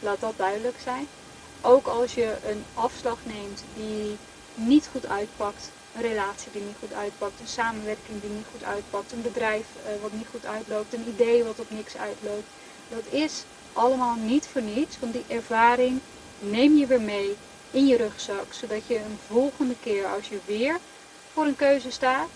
Laat 0.00 0.20
dat 0.20 0.34
duidelijk 0.36 0.76
zijn. 0.82 1.06
Ook 1.60 1.86
als 1.86 2.14
je 2.14 2.36
een 2.46 2.64
afslag 2.74 3.18
neemt 3.22 3.64
die 3.74 4.16
niet 4.54 4.88
goed 4.92 5.06
uitpakt. 5.06 5.70
Een 5.94 6.02
relatie 6.02 6.52
die 6.52 6.62
niet 6.62 6.76
goed 6.78 6.92
uitpakt. 6.92 7.40
Een 7.40 7.46
samenwerking 7.46 8.20
die 8.20 8.30
niet 8.30 8.46
goed 8.52 8.64
uitpakt. 8.64 9.12
Een 9.12 9.22
bedrijf 9.22 9.66
uh, 9.76 10.02
wat 10.02 10.12
niet 10.12 10.26
goed 10.30 10.46
uitloopt. 10.46 10.94
Een 10.94 11.08
idee 11.08 11.44
wat 11.44 11.60
op 11.60 11.70
niks 11.70 11.96
uitloopt. 11.96 12.48
Dat 12.88 13.04
is 13.10 13.44
allemaal 13.72 14.14
niet 14.14 14.46
voor 14.52 14.62
niets. 14.62 14.98
Want 14.98 15.12
die 15.12 15.24
ervaring 15.28 16.00
neem 16.38 16.76
je 16.76 16.86
weer 16.86 17.00
mee 17.00 17.36
in 17.72 17.86
je 17.86 17.96
rugzak. 17.96 18.52
Zodat 18.52 18.86
je 18.86 18.96
een 18.96 19.18
volgende 19.26 19.74
keer 19.82 20.06
als 20.06 20.28
je 20.28 20.38
weer 20.46 20.78
voor 21.32 21.44
een 21.44 21.56
keuze 21.56 21.90
staat, 21.90 22.28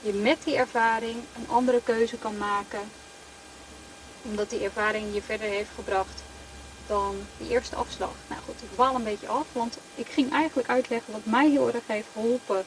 je 0.00 0.12
met 0.12 0.38
die 0.44 0.56
ervaring 0.56 1.16
een 1.36 1.48
andere 1.48 1.80
keuze 1.84 2.16
kan 2.16 2.38
maken. 2.38 2.80
Omdat 4.22 4.50
die 4.50 4.64
ervaring 4.64 5.14
je 5.14 5.22
verder 5.22 5.48
heeft 5.48 5.70
gebracht 5.74 6.22
dan 6.86 7.16
die 7.38 7.48
eerste 7.48 7.76
afslag. 7.76 8.12
Nou 8.28 8.40
goed, 8.46 8.62
ik 8.62 8.72
dwaal 8.72 8.94
een 8.94 9.04
beetje 9.04 9.28
af, 9.28 9.46
want 9.52 9.78
ik 9.94 10.06
ging 10.08 10.32
eigenlijk 10.32 10.68
uitleggen 10.68 11.12
wat 11.12 11.24
mij 11.24 11.50
heel 11.50 11.72
erg 11.72 11.86
heeft 11.86 12.08
geholpen 12.12 12.64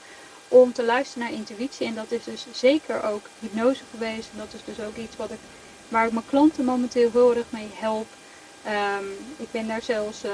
om 0.48 0.74
te 0.74 0.84
luisteren 0.84 1.28
naar 1.28 1.38
intuïtie. 1.38 1.88
En 1.88 1.96
dat 1.96 2.12
is 2.12 2.24
dus 2.24 2.46
zeker 2.52 3.04
ook 3.04 3.30
hypnose 3.40 3.84
geweest. 3.92 4.30
En 4.32 4.38
dat 4.38 4.54
is 4.54 4.76
dus 4.76 4.86
ook 4.86 4.96
iets 4.96 5.16
wat 5.16 5.32
ik, 5.32 5.40
waar 5.88 6.06
ik 6.06 6.12
mijn 6.12 6.26
klanten 6.30 6.66
momenteel 6.66 7.10
heel 7.12 7.36
erg 7.36 7.46
mee 7.50 7.70
help. 7.74 8.08
Um, 8.68 9.08
ik 9.38 9.52
ben 9.52 9.68
daar 9.68 9.82
zelfs 9.82 10.24
uh, 10.24 10.32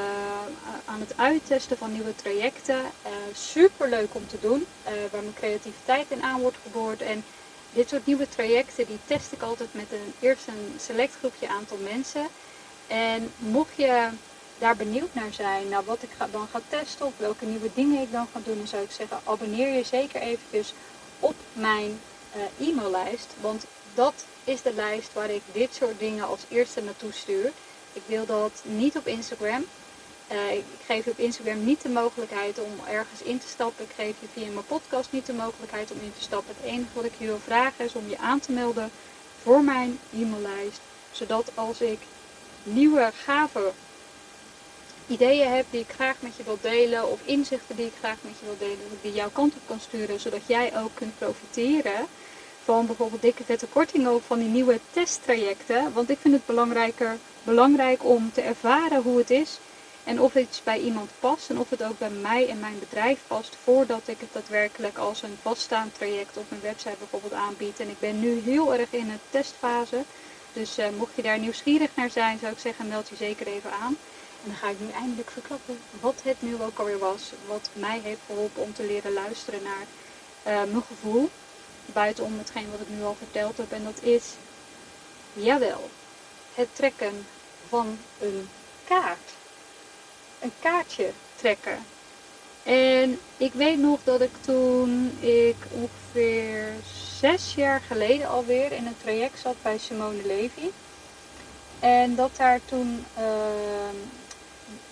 aan 0.86 1.00
het 1.00 1.14
uittesten 1.16 1.78
van 1.78 1.92
nieuwe 1.92 2.16
trajecten. 2.16 2.80
Uh, 2.80 3.12
Super 3.34 3.90
leuk 3.90 4.16
om 4.16 4.28
te 4.28 4.38
doen, 4.42 4.66
uh, 4.84 4.92
waar 5.12 5.22
mijn 5.22 5.34
creativiteit 5.34 6.06
in 6.10 6.24
aan 6.24 6.42
wordt 6.42 6.58
geboord. 6.64 7.02
En 7.02 7.24
dit 7.74 7.90
soort 7.90 8.06
nieuwe 8.06 8.30
trajecten 8.30 8.88
die 8.88 9.00
test 9.06 9.32
ik 9.32 9.42
altijd 9.42 9.74
met 9.74 9.92
een, 9.92 10.14
eerst 10.20 10.48
een 10.48 10.76
select 10.80 11.16
groepje 11.20 11.48
aantal 11.48 11.78
mensen. 11.78 12.28
En 12.88 13.32
mocht 13.38 13.76
je 13.76 14.08
daar 14.58 14.76
benieuwd 14.76 15.14
naar 15.14 15.34
zijn, 15.34 15.70
naar 15.70 15.86
wat 15.86 16.04
ik 16.04 16.10
dan 16.32 16.48
ga 16.52 16.62
testen 16.70 17.06
of 17.06 17.14
welke 17.18 17.46
nieuwe 17.46 17.70
dingen 17.74 18.02
ik 18.02 18.12
dan 18.12 18.28
ga 18.34 18.40
doen, 18.44 18.58
dan 18.58 18.68
zou 18.68 18.84
ik 18.84 18.92
zeggen, 18.92 19.20
abonneer 19.24 19.74
je 19.74 19.84
zeker 19.84 20.22
eventjes 20.22 20.74
op 21.20 21.36
mijn 21.54 22.00
e-maillijst. 22.60 23.28
Want 23.42 23.66
dat 23.94 24.14
is 24.44 24.62
de 24.62 24.74
lijst 24.74 25.14
waar 25.14 25.30
ik 25.30 25.42
dit 25.52 25.74
soort 25.74 26.00
dingen 26.00 26.28
als 26.28 26.40
eerste 26.50 26.82
naartoe 26.82 27.12
stuur. 27.14 27.52
Ik 27.94 28.02
wil 28.06 28.26
dat 28.26 28.52
niet 28.64 28.98
op 28.98 29.08
Instagram. 29.08 29.66
Uh, 30.32 30.52
ik 30.52 30.66
geef 30.86 31.06
je 31.06 31.12
op 31.12 31.20
Instagram 31.20 31.66
niet 31.66 31.82
de 31.82 31.90
mogelijkheid 31.90 32.60
om 32.60 32.72
ergens 32.88 33.22
in 33.22 33.40
te 33.40 33.48
stappen. 33.48 33.86
Ik 33.86 33.92
geef 33.96 34.16
je 34.20 34.28
via 34.34 34.52
mijn 34.52 34.66
podcast 34.66 35.12
niet 35.12 35.26
de 35.26 35.34
mogelijkheid 35.34 35.92
om 35.92 35.98
in 36.02 36.14
te 36.18 36.22
stappen. 36.22 36.56
Het 36.58 36.72
enige 36.72 36.90
wat 36.94 37.06
ik 37.06 37.14
je 37.18 37.26
wil 37.26 37.40
vragen 37.44 37.86
is 37.86 37.94
om 37.94 38.10
je 38.10 38.18
aan 38.18 38.40
te 38.40 38.52
melden 38.52 38.92
voor 39.42 39.64
mijn 39.64 40.00
e-maillijst. 40.14 40.80
Zodat 41.12 41.52
als 41.56 41.82
ik 41.82 42.00
nieuwe 42.64 43.12
gave 43.24 43.72
ideeën 45.08 45.52
heb 45.52 45.66
die 45.70 45.80
ik 45.80 45.92
graag 45.92 46.16
met 46.20 46.36
je 46.36 46.44
wil 46.44 46.58
delen 46.62 47.08
of 47.12 47.20
inzichten 47.24 47.76
die 47.76 47.86
ik 47.86 47.94
graag 48.00 48.18
met 48.22 48.34
je 48.40 48.46
wil 48.46 48.58
delen, 48.60 48.78
dat 48.84 48.92
ik 48.92 49.02
die 49.02 49.14
jouw 49.14 49.30
kant 49.30 49.54
op 49.54 49.62
kan 49.68 49.80
sturen, 49.80 50.20
zodat 50.20 50.42
jij 50.46 50.78
ook 50.78 50.92
kunt 50.94 51.18
profiteren 51.18 52.08
van 52.64 52.86
bijvoorbeeld 52.86 53.22
dikke 53.22 53.44
vette 53.44 53.68
kortingen 53.68 54.14
of 54.14 54.24
van 54.26 54.40
die 54.40 54.48
nieuwe 54.48 54.80
testtrajecten. 54.92 55.94
Want 55.94 56.10
ik 56.10 56.18
vind 56.22 56.34
het 56.34 56.46
belangrijker, 56.46 57.18
belangrijk 57.44 58.04
om 58.04 58.32
te 58.34 58.42
ervaren 58.42 59.02
hoe 59.02 59.18
het 59.18 59.30
is 59.30 59.60
en 60.04 60.22
of 60.22 60.36
iets 60.36 60.64
bij 60.64 60.80
iemand 60.80 61.10
past 61.20 61.50
en 61.50 61.60
of 61.60 61.70
het 61.70 61.84
ook 61.84 62.00
bij 62.00 62.10
mij 62.10 62.50
en 62.50 62.60
mijn 62.60 62.80
bedrijf 62.80 63.20
past 63.28 63.58
voordat 63.64 64.02
ik 64.06 64.20
het 64.20 64.34
daadwerkelijk 64.34 64.98
als 64.98 65.22
een 65.22 65.38
vaststaand 65.42 65.96
traject 65.96 66.38
op 66.38 66.46
mijn 66.50 66.62
website 66.62 66.96
bijvoorbeeld 67.00 67.34
aanbied. 67.34 67.80
En 67.80 67.90
ik 67.90 68.00
ben 68.00 68.20
nu 68.20 68.40
heel 68.40 68.74
erg 68.74 68.92
in 68.92 69.08
de 69.08 69.18
testfase. 69.30 70.04
Dus 70.54 70.80
uh, 70.80 70.86
mocht 70.98 71.16
je 71.16 71.22
daar 71.22 71.40
nieuwsgierig 71.40 71.90
naar 71.96 72.10
zijn, 72.10 72.40
zou 72.40 72.52
ik 72.52 72.60
zeggen 72.60 72.88
meld 72.88 73.10
je 73.10 73.16
zeker 73.16 73.48
even 73.48 73.72
aan. 73.72 73.98
En 74.44 74.50
dan 74.50 74.56
ga 74.56 74.70
ik 74.70 74.80
nu 74.80 74.90
eindelijk 74.90 75.30
verklappen 75.30 75.80
wat 76.00 76.22
het 76.24 76.42
nu 76.42 76.56
ook 76.62 76.80
alweer 76.80 77.00
was. 77.00 77.32
Wat 77.48 77.70
mij 77.74 78.00
heeft 78.04 78.22
geholpen 78.26 78.64
om 78.64 78.74
te 78.74 78.86
leren 78.86 79.14
luisteren 79.14 79.60
naar 79.64 79.86
uh, 80.48 80.72
mijn 80.72 80.84
gevoel. 80.88 81.30
Buitenom 81.94 82.38
hetgeen 82.38 82.72
wat 82.72 82.80
ik 82.80 82.90
nu 82.90 83.04
al 83.04 83.16
verteld 83.18 83.58
heb. 83.58 83.72
En 83.72 83.84
dat 83.84 84.02
is, 84.02 84.24
jawel, 85.34 85.90
het 86.54 86.68
trekken 86.74 87.26
van 87.68 87.98
een 88.20 88.50
kaart. 88.88 89.30
Een 90.40 90.54
kaartje 90.60 91.12
trekken. 91.36 91.86
En 92.64 93.20
ik 93.38 93.54
weet 93.54 93.78
nog 93.78 94.00
dat 94.04 94.22
ik 94.22 94.32
toen 94.42 95.18
ik 95.20 95.56
ongeveer 95.72 96.74
zes 97.20 97.54
jaar 97.56 97.82
geleden 97.82 98.28
alweer 98.28 98.72
in 98.72 98.86
een 98.86 98.98
traject 99.02 99.40
zat 99.40 99.56
bij 99.62 99.78
Simone 99.78 100.26
Levy. 100.26 100.70
En 101.80 102.16
dat 102.16 102.32
daar 102.38 102.60
toen, 102.66 103.06
uh, 103.18 103.26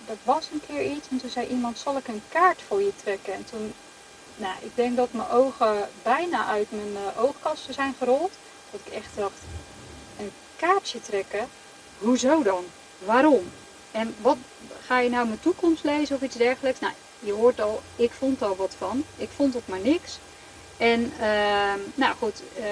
dat 0.06 0.16
was 0.22 0.48
een 0.52 0.62
keer 0.66 0.90
iets 0.90 1.08
en 1.10 1.18
toen 1.18 1.30
zei 1.30 1.46
iemand, 1.46 1.78
zal 1.78 1.96
ik 1.96 2.08
een 2.08 2.22
kaart 2.28 2.62
voor 2.66 2.82
je 2.82 2.92
trekken? 3.02 3.34
En 3.34 3.44
toen, 3.44 3.74
nou, 4.38 4.54
ik 4.60 4.70
denk 4.74 4.96
dat 4.96 5.12
mijn 5.12 5.28
ogen 5.28 5.88
bijna 6.02 6.46
uit 6.46 6.70
mijn 6.70 6.92
uh, 6.92 7.22
oogkasten 7.22 7.74
zijn 7.74 7.94
gerold. 7.98 8.30
Dat 8.70 8.80
ik 8.84 8.92
echt 8.92 9.16
dacht, 9.16 9.40
een 10.18 10.30
kaartje 10.56 11.00
trekken? 11.00 11.48
Hoezo 11.98 12.42
dan? 12.42 12.64
Waarom? 12.98 13.50
En 13.90 14.14
wat 14.20 14.36
ga 14.86 14.98
je 14.98 15.10
nou 15.10 15.26
mijn 15.26 15.40
toekomst 15.40 15.84
lezen 15.84 16.16
of 16.16 16.22
iets 16.22 16.36
dergelijks? 16.36 16.80
Nou, 16.80 16.92
je 17.18 17.32
hoort 17.32 17.60
al, 17.60 17.82
ik 17.96 18.10
vond 18.12 18.42
al 18.42 18.56
wat 18.56 18.74
van. 18.78 19.04
Ik 19.16 19.28
vond 19.36 19.54
het 19.54 19.68
maar 19.68 19.80
niks. 19.80 20.18
En 20.76 21.12
uh, 21.20 21.74
nou 21.94 22.14
goed, 22.18 22.42
uh, 22.58 22.64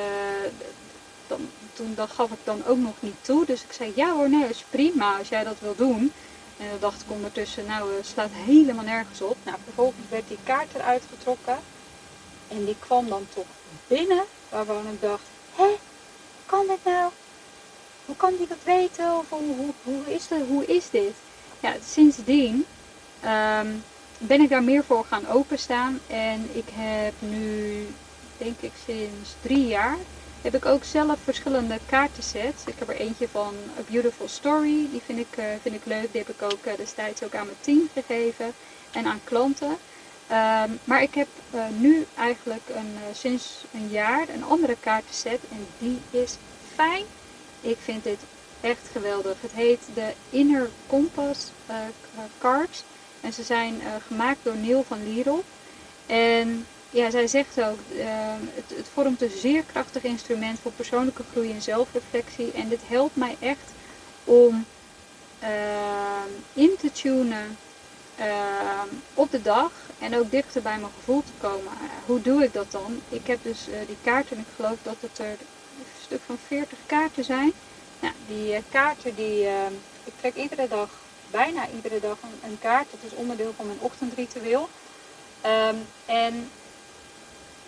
dan, 1.26 1.49
toen 1.73 1.92
dat 1.94 2.11
gaf 2.11 2.30
ik 2.30 2.38
dan 2.44 2.62
ook 2.66 2.78
nog 2.78 2.94
niet 3.00 3.16
toe. 3.20 3.44
Dus 3.46 3.62
ik 3.62 3.73
zei, 3.73 3.92
ja 3.94 4.12
hoor, 4.12 4.30
nee, 4.30 4.49
is 4.49 4.64
prima 4.70 5.18
als 5.18 5.28
jij 5.28 5.44
dat 5.44 5.56
wil 5.61 5.75
doen. 5.76 6.12
En 6.59 6.69
dan 6.71 6.81
dacht 6.81 7.03
ik 7.03 7.11
ondertussen, 7.11 7.67
nou, 7.67 7.97
het 7.97 8.07
slaat 8.07 8.31
helemaal 8.33 8.85
nergens 8.85 9.21
op. 9.21 9.37
Nou, 9.43 9.57
vervolgens 9.65 10.09
werd 10.09 10.29
die 10.29 10.39
kaart 10.45 10.75
eruit 10.75 11.03
getrokken. 11.11 11.59
En 12.49 12.65
die 12.65 12.77
kwam 12.79 13.09
dan 13.09 13.27
toch 13.35 13.47
binnen, 13.87 14.25
waarvan 14.49 14.87
ik 14.93 15.01
dacht, 15.01 15.23
hé, 15.55 15.77
kan 16.47 16.67
dit 16.67 16.85
nou? 16.85 17.11
Hoe 18.05 18.17
kan 18.17 18.37
die 18.37 18.47
dat 18.47 18.65
weten? 18.65 19.17
Of 19.19 19.29
hoe, 19.29 19.57
hoe, 19.57 19.73
hoe, 19.83 20.15
is, 20.15 20.29
dat, 20.29 20.39
hoe 20.49 20.67
is 20.67 20.91
dit? 20.91 21.13
Ja, 21.61 21.75
sindsdien 21.89 22.67
um, 23.25 23.85
ben 24.19 24.41
ik 24.41 24.49
daar 24.49 24.63
meer 24.63 24.85
voor 24.85 25.05
gaan 25.05 25.27
openstaan. 25.27 26.01
En 26.07 26.49
ik 26.53 26.69
heb 26.73 27.15
nu, 27.19 27.87
denk 28.37 28.61
ik 28.61 28.73
sinds 28.85 29.35
drie 29.43 29.67
jaar, 29.67 29.97
heb 30.47 30.55
ik 30.55 30.67
ook 30.67 30.85
zelf 30.85 31.19
verschillende 31.25 31.79
kaartensets. 31.87 32.65
Ik 32.67 32.75
heb 32.79 32.88
er 32.88 32.97
eentje 32.97 33.29
van 33.29 33.55
A 33.79 33.83
Beautiful 33.91 34.29
Story, 34.29 34.88
die 34.91 35.03
vind 35.05 35.19
ik, 35.19 35.38
uh, 35.38 35.45
vind 35.62 35.75
ik 35.75 35.85
leuk. 35.85 36.12
Die 36.12 36.25
heb 36.26 36.35
ik 36.35 36.43
ook 36.43 36.67
uh, 36.67 36.76
destijds 36.76 37.23
ook 37.23 37.35
aan 37.35 37.47
mijn 37.47 37.59
team 37.61 37.88
gegeven 37.93 38.53
en 38.93 39.07
aan 39.07 39.21
klanten. 39.25 39.69
Um, 39.69 40.79
maar 40.85 41.03
ik 41.03 41.15
heb 41.15 41.29
uh, 41.55 41.65
nu 41.79 42.07
eigenlijk 42.17 42.62
een, 42.75 42.97
sinds 43.12 43.65
een 43.75 43.88
jaar 43.88 44.29
een 44.29 44.45
andere 44.45 44.76
kaartenset 44.81 45.41
en 45.50 45.67
die 45.79 46.00
is 46.11 46.37
fijn. 46.75 47.05
Ik 47.61 47.76
vind 47.83 48.05
dit 48.05 48.19
echt 48.61 48.88
geweldig. 48.93 49.37
Het 49.41 49.53
heet 49.53 49.81
de 49.95 50.12
Inner 50.31 50.71
Compass 50.87 51.50
Cards. 52.38 52.85
En 53.21 53.33
ze 53.33 53.43
zijn 53.43 53.81
gemaakt 54.07 54.38
door 54.43 54.57
Neil 54.57 54.85
van 54.88 55.05
Lierop. 55.05 55.45
En 56.07 56.67
ja, 56.90 57.11
zij 57.11 57.26
zegt 57.26 57.62
ook, 57.62 57.78
uh, 57.93 58.05
het, 58.55 58.76
het, 58.76 58.88
vormt 58.93 59.23
een 59.23 59.31
zeer 59.37 59.62
krachtig 59.62 60.02
instrument 60.02 60.59
voor 60.62 60.73
persoonlijke 60.73 61.23
groei 61.31 61.52
en 61.52 61.62
zelfreflectie. 61.62 62.52
En 62.52 62.69
dit 62.69 62.81
helpt 62.87 63.16
mij 63.16 63.37
echt 63.38 63.73
om 64.25 64.64
uh, 65.43 65.49
in 66.52 66.76
te 66.78 66.93
tunen 66.93 67.57
op 69.14 69.31
de 69.31 69.43
dag 69.43 69.71
en 69.99 70.16
ook 70.16 70.31
dichter 70.31 70.62
bij 70.62 70.78
mijn 70.78 70.93
gevoel 70.99 71.23
te 71.23 71.47
komen. 71.47 71.73
hoe 72.07 72.21
doe 72.21 72.45
ik 72.45 72.52
dat 72.52 72.71
dan? 72.71 73.00
Ik 73.09 73.26
heb 73.26 73.38
dus 73.43 73.59
die 73.87 73.97
kaarten, 74.02 74.38
ik 74.38 74.45
geloof 74.57 74.76
dat 74.83 74.97
het 75.00 75.19
er 75.19 75.26
een 75.26 76.02
stuk 76.02 76.21
van 76.26 76.38
40 76.47 76.78
kaarten 76.87 77.25
zijn. 77.25 77.52
Nou, 78.00 78.14
die 78.28 78.62
kaarten 78.71 79.14
die, 79.14 79.47
ik 80.05 80.12
trek 80.21 80.35
iedere 80.35 80.69
dag 80.69 80.88
bijna 81.31 81.69
iedere 81.75 82.00
dag 82.00 82.19
een, 82.43 82.59
kaart. 82.61 82.87
Dat 82.90 83.12
is 83.12 83.16
onderdeel 83.16 83.52
van 83.57 83.66
mijn 83.66 83.81
ochtendritueel. 83.81 84.69
En 86.07 86.50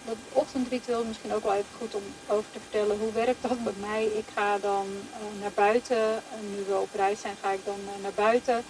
dat 0.08 0.16
ochtendritueel 0.32 1.00
is 1.00 1.06
misschien 1.06 1.34
ook 1.34 1.42
wel 1.42 1.54
even 1.54 1.78
goed 1.78 1.94
om 1.94 2.02
over 2.26 2.50
te 2.52 2.58
vertellen. 2.60 2.98
Hoe 2.98 3.12
werkt 3.12 3.42
dat 3.42 3.64
bij 3.64 3.72
mij? 3.80 4.04
Ik 4.04 4.24
ga 4.34 4.58
dan 4.58 4.86
uh, 4.86 5.40
naar 5.40 5.52
buiten. 5.54 6.04
En 6.14 6.54
nu 6.56 6.64
we 6.68 6.76
op 6.76 6.94
reis 6.94 7.20
zijn, 7.20 7.36
ga 7.40 7.50
ik 7.50 7.64
dan 7.64 7.80
uh, 7.84 8.02
naar 8.02 8.12
buiten. 8.14 8.64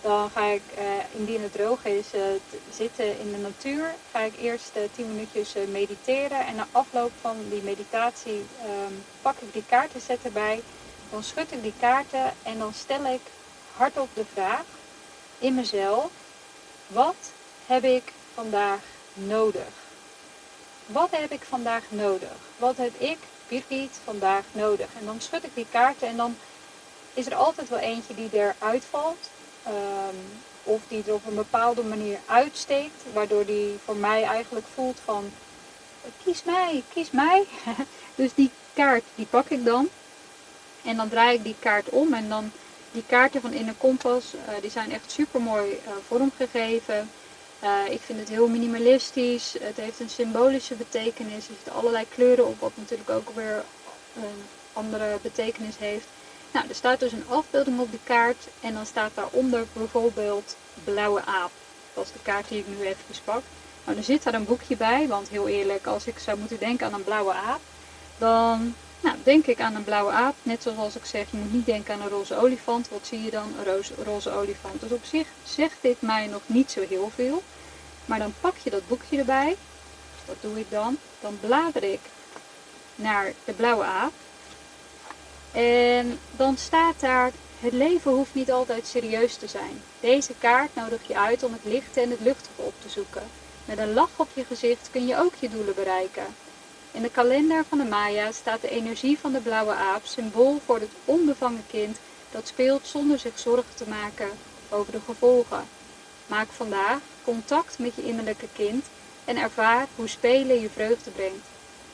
Dan 0.00 0.30
ga 0.30 0.44
ik, 0.44 0.62
uh, 0.78 0.84
indien 1.20 1.42
het 1.42 1.52
droog 1.52 1.84
is, 1.84 2.06
zitten 2.70 3.20
in 3.20 3.32
de 3.32 3.38
natuur. 3.38 3.94
Ga 4.10 4.18
ik 4.18 4.36
eerst 4.36 4.72
10 4.94 5.08
minuutjes 5.08 5.54
mediteren. 5.68 6.46
En 6.46 6.54
na 6.54 6.66
afloop 6.72 7.12
van 7.20 7.36
die 7.50 7.62
meditatie 7.62 8.46
um, 8.66 9.04
pak 9.22 9.36
ik 9.38 9.52
die 9.52 9.64
kaartenset 9.68 10.18
erbij. 10.22 10.62
Dan 11.10 11.22
schud 11.22 11.52
ik 11.52 11.62
die 11.62 11.74
kaarten 11.80 12.32
en 12.42 12.58
dan 12.58 12.74
stel 12.74 13.04
ik 13.04 13.20
hardop 13.76 14.08
de 14.14 14.24
vraag 14.32 14.64
in 15.38 15.54
mezelf: 15.54 16.10
wat 16.86 17.30
heb 17.66 17.84
ik 17.84 18.12
vandaag 18.34 18.80
nodig? 19.14 19.83
Wat 20.86 21.08
heb 21.10 21.30
ik 21.30 21.42
vandaag 21.48 21.82
nodig? 21.88 22.36
Wat 22.56 22.76
heb 22.76 23.00
ik, 23.00 23.18
Birgit, 23.48 23.98
vandaag 24.04 24.44
nodig? 24.52 24.86
En 24.98 25.06
dan 25.06 25.20
schud 25.20 25.44
ik 25.44 25.54
die 25.54 25.66
kaarten 25.70 26.08
en 26.08 26.16
dan 26.16 26.36
is 27.14 27.26
er 27.26 27.34
altijd 27.34 27.68
wel 27.68 27.78
eentje 27.78 28.14
die 28.14 28.28
eruit 28.32 28.84
valt. 28.90 29.30
Um, 29.66 30.42
of 30.64 30.80
die 30.88 31.02
er 31.06 31.14
op 31.14 31.26
een 31.26 31.34
bepaalde 31.34 31.82
manier 31.82 32.18
uitsteekt, 32.26 33.02
waardoor 33.12 33.46
die 33.46 33.78
voor 33.84 33.96
mij 33.96 34.22
eigenlijk 34.22 34.66
voelt 34.74 34.98
van 35.04 35.30
kies 36.24 36.44
mij, 36.44 36.82
kies 36.92 37.10
mij. 37.10 37.44
dus 38.14 38.34
die 38.34 38.50
kaart 38.74 39.04
die 39.14 39.26
pak 39.26 39.48
ik 39.48 39.64
dan 39.64 39.88
en 40.84 40.96
dan 40.96 41.08
draai 41.08 41.36
ik 41.36 41.44
die 41.44 41.56
kaart 41.58 41.88
om 41.88 42.14
en 42.14 42.28
dan 42.28 42.52
die 42.92 43.04
kaarten 43.06 43.40
van 43.40 43.52
Inner 43.52 43.74
Kompas, 43.78 44.24
uh, 44.34 44.54
die 44.60 44.70
zijn 44.70 44.92
echt 44.92 45.10
super 45.10 45.40
mooi 45.40 45.70
uh, 45.70 45.92
vormgegeven. 46.06 47.10
Uh, 47.64 47.70
ik 47.90 48.00
vind 48.00 48.18
het 48.18 48.28
heel 48.28 48.48
minimalistisch. 48.48 49.54
Het 49.60 49.76
heeft 49.76 50.00
een 50.00 50.10
symbolische 50.10 50.74
betekenis. 50.74 51.48
Er 51.48 51.54
zitten 51.54 51.72
allerlei 51.72 52.04
kleuren 52.08 52.46
op, 52.46 52.60
wat 52.60 52.72
natuurlijk 52.76 53.10
ook 53.10 53.30
weer 53.34 53.64
een 54.16 54.42
andere 54.72 55.18
betekenis 55.22 55.76
heeft. 55.78 56.06
Nou, 56.52 56.68
er 56.68 56.74
staat 56.74 57.00
dus 57.00 57.12
een 57.12 57.28
afbeelding 57.28 57.80
op 57.80 57.90
die 57.90 58.00
kaart 58.04 58.46
en 58.60 58.74
dan 58.74 58.86
staat 58.86 59.10
daaronder 59.14 59.66
bijvoorbeeld 59.72 60.56
blauwe 60.84 61.24
aap. 61.24 61.50
Dat 61.94 62.04
is 62.04 62.12
de 62.12 62.18
kaart 62.22 62.48
die 62.48 62.58
ik 62.58 62.68
nu 62.68 62.80
even 62.80 63.04
pak. 63.24 63.42
Nou, 63.84 63.98
er 63.98 64.04
zit 64.04 64.22
daar 64.22 64.34
een 64.34 64.44
boekje 64.44 64.76
bij, 64.76 65.08
want 65.08 65.28
heel 65.28 65.48
eerlijk, 65.48 65.86
als 65.86 66.06
ik 66.06 66.18
zou 66.18 66.38
moeten 66.38 66.58
denken 66.58 66.86
aan 66.86 66.94
een 66.94 67.04
blauwe 67.04 67.32
aap, 67.32 67.60
dan 68.18 68.74
nou, 69.04 69.16
denk 69.22 69.46
ik 69.46 69.60
aan 69.60 69.74
een 69.74 69.84
blauwe 69.84 70.12
aap. 70.12 70.34
Net 70.42 70.62
zoals 70.62 70.96
ik 70.96 71.04
zeg, 71.04 71.30
je 71.30 71.36
moet 71.36 71.52
niet 71.52 71.66
denken 71.66 71.94
aan 71.94 72.00
een 72.00 72.08
roze 72.08 72.36
olifant. 72.36 72.88
Wat 72.88 73.06
zie 73.06 73.22
je 73.22 73.30
dan? 73.30 73.52
Een 73.58 73.64
roze, 74.04 74.30
olifant. 74.30 74.80
Dus 74.80 74.90
op 74.90 75.04
zich 75.04 75.26
zegt 75.44 75.76
dit 75.80 76.00
mij 76.00 76.26
nog 76.26 76.42
niet 76.46 76.70
zo 76.70 76.80
heel 76.88 77.10
veel. 77.14 77.42
Maar 78.04 78.18
dan 78.18 78.34
pak 78.40 78.56
je 78.56 78.70
dat 78.70 78.88
boekje 78.88 79.18
erbij. 79.18 79.56
Wat 80.26 80.36
doe 80.40 80.58
ik 80.58 80.70
dan? 80.70 80.98
Dan 81.20 81.38
blader 81.40 81.82
ik 81.82 82.00
naar 82.94 83.32
de 83.44 83.52
blauwe 83.52 83.84
aap. 83.84 84.12
En 85.52 86.18
dan 86.36 86.56
staat 86.56 87.00
daar 87.00 87.30
Het 87.60 87.72
leven 87.72 88.10
hoeft 88.10 88.34
niet 88.34 88.52
altijd 88.52 88.86
serieus 88.86 89.34
te 89.34 89.46
zijn. 89.46 89.82
Deze 90.00 90.32
kaart 90.38 90.74
nodigt 90.74 91.06
je 91.06 91.18
uit 91.18 91.42
om 91.42 91.52
het 91.52 91.64
lichte 91.64 92.00
en 92.00 92.10
het 92.10 92.20
luchtige 92.20 92.62
op 92.62 92.74
te 92.82 92.88
zoeken. 92.88 93.22
Met 93.64 93.78
een 93.78 93.92
lach 93.92 94.10
op 94.16 94.28
je 94.34 94.44
gezicht 94.44 94.88
kun 94.90 95.06
je 95.06 95.18
ook 95.18 95.34
je 95.34 95.48
doelen 95.48 95.74
bereiken. 95.74 96.26
In 96.94 97.02
de 97.02 97.10
kalender 97.10 97.64
van 97.68 97.78
de 97.78 97.84
Maya 97.84 98.32
staat 98.32 98.60
de 98.60 98.68
energie 98.68 99.18
van 99.18 99.32
de 99.32 99.40
blauwe 99.40 99.72
aap, 99.72 100.04
symbool 100.04 100.60
voor 100.64 100.80
het 100.80 100.90
onbevangen 101.04 101.64
kind 101.70 101.98
dat 102.30 102.48
speelt 102.48 102.86
zonder 102.86 103.18
zich 103.18 103.38
zorgen 103.38 103.74
te 103.74 103.88
maken 103.88 104.28
over 104.68 104.92
de 104.92 105.00
gevolgen. 105.04 105.64
Maak 106.26 106.48
vandaag 106.50 106.98
contact 107.24 107.78
met 107.78 107.94
je 107.94 108.04
innerlijke 108.04 108.48
kind 108.52 108.86
en 109.24 109.36
ervaar 109.36 109.86
hoe 109.96 110.08
spelen 110.08 110.60
je 110.60 110.70
vreugde 110.70 111.10
brengt. 111.10 111.46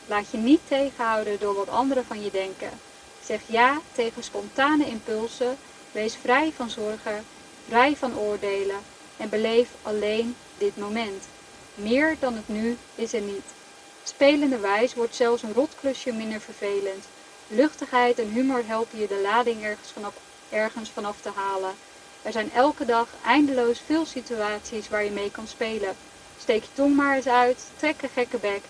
Laat 0.07 0.31
je 0.31 0.39
niet 0.39 0.61
tegenhouden 0.69 1.39
door 1.41 1.55
wat 1.55 1.69
anderen 1.69 2.05
van 2.05 2.23
je 2.23 2.31
denken. 2.31 2.71
Zeg 3.25 3.41
ja 3.47 3.81
tegen 3.93 4.23
spontane 4.23 4.87
impulsen, 4.87 5.57
wees 5.93 6.17
vrij 6.17 6.53
van 6.57 6.71
zorgen, 6.71 7.25
vrij 7.69 7.97
van 7.97 8.19
oordelen 8.19 8.81
en 9.17 9.29
beleef 9.29 9.69
alleen 9.83 10.37
dit 10.59 10.77
moment. 10.77 11.25
Meer 11.75 12.17
dan 12.19 12.35
het 12.35 12.49
nu 12.49 12.77
is 12.95 13.13
er 13.13 13.21
niet. 13.21 13.60
Spelende 14.05 14.59
wijs 14.59 14.95
wordt 14.95 15.15
zelfs 15.15 15.43
een 15.43 15.53
rotklusje 15.53 16.13
minder 16.13 16.41
vervelend. 16.41 17.05
Luchtigheid 17.47 18.19
en 18.19 18.29
humor 18.29 18.63
helpen 18.67 18.99
je 18.99 19.07
de 19.07 19.21
lading 19.23 19.77
ergens 20.51 20.91
vanaf, 20.91 21.21
te 21.21 21.31
halen. 21.35 21.75
Er 22.23 22.33
zijn 22.33 22.53
elke 22.53 22.85
dag 22.85 23.09
eindeloos 23.25 23.81
veel 23.87 24.07
situaties 24.07 24.89
waar 24.89 25.05
je 25.05 25.11
mee 25.11 25.31
kan 25.31 25.47
spelen. 25.47 25.97
Steek 26.39 26.63
je 26.63 26.69
tong 26.73 26.97
maar 26.97 27.17
eens 27.17 27.27
uit, 27.27 27.65
trek 27.77 28.03
een 28.03 28.09
gekke 28.09 28.39
bek, 28.39 28.63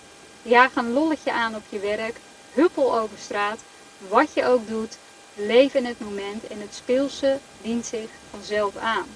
jaag 0.43 0.77
een 0.77 0.93
lolletje 0.93 1.33
aan 1.33 1.55
op 1.55 1.63
je 1.69 1.79
werk, 1.79 2.17
huppel 2.53 2.99
over 2.99 3.19
straat, 3.19 3.59
wat 4.09 4.35
je 4.35 4.45
ook 4.47 4.69
doet, 4.69 4.99
leef 5.35 5.75
in 5.75 5.85
het 5.85 6.01
moment 6.01 6.47
en 6.47 6.61
het 6.61 6.75
speelse 6.75 7.39
dient 7.63 7.87
zich 7.87 8.11
vanzelf 8.31 8.77
aan. 8.77 9.07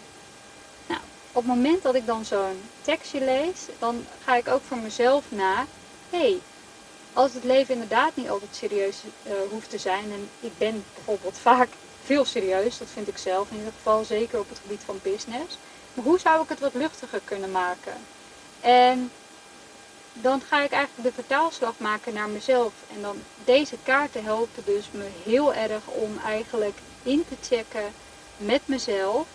Nou, 0.86 1.00
op 1.32 1.42
het 1.42 1.54
moment 1.54 1.82
dat 1.82 1.94
ik 1.94 2.06
dan 2.06 2.24
zo'n 2.24 2.62
tekstje 2.80 3.20
lees, 3.20 3.60
dan 3.78 4.06
ga 4.24 4.36
ik 4.36 4.48
ook 4.48 4.62
voor 4.68 4.78
mezelf 4.78 5.24
na, 5.28 5.66
hey, 6.14 6.40
als 7.12 7.34
het 7.34 7.44
leven 7.44 7.74
inderdaad 7.74 8.16
niet 8.16 8.28
altijd 8.28 8.56
serieus 8.56 8.96
uh, 9.26 9.32
hoeft 9.50 9.70
te 9.70 9.78
zijn, 9.78 10.12
en 10.12 10.28
ik 10.40 10.58
ben 10.58 10.84
bijvoorbeeld 10.94 11.38
vaak 11.38 11.68
veel 12.04 12.24
serieus, 12.24 12.78
dat 12.78 12.88
vind 12.92 13.08
ik 13.08 13.18
zelf 13.18 13.50
in 13.50 13.56
ieder 13.56 13.72
geval, 13.76 14.04
zeker 14.04 14.38
op 14.38 14.48
het 14.48 14.58
gebied 14.58 14.82
van 14.84 15.00
business. 15.02 15.58
Maar 15.94 16.04
hoe 16.04 16.18
zou 16.18 16.42
ik 16.42 16.48
het 16.48 16.60
wat 16.60 16.74
luchtiger 16.74 17.20
kunnen 17.24 17.50
maken? 17.50 17.94
En 18.60 19.10
dan 20.12 20.40
ga 20.40 20.62
ik 20.62 20.70
eigenlijk 20.70 21.08
de 21.08 21.22
vertaalslag 21.22 21.74
maken 21.76 22.14
naar 22.14 22.28
mezelf. 22.28 22.72
En 22.94 23.02
dan 23.02 23.16
deze 23.44 23.76
kaarten 23.82 24.24
helpen 24.24 24.62
dus 24.64 24.84
me 24.90 25.06
heel 25.24 25.54
erg 25.54 25.86
om 25.86 26.18
eigenlijk 26.24 26.78
in 27.02 27.24
te 27.28 27.54
checken 27.54 27.92
met 28.36 28.60
mezelf, 28.64 29.26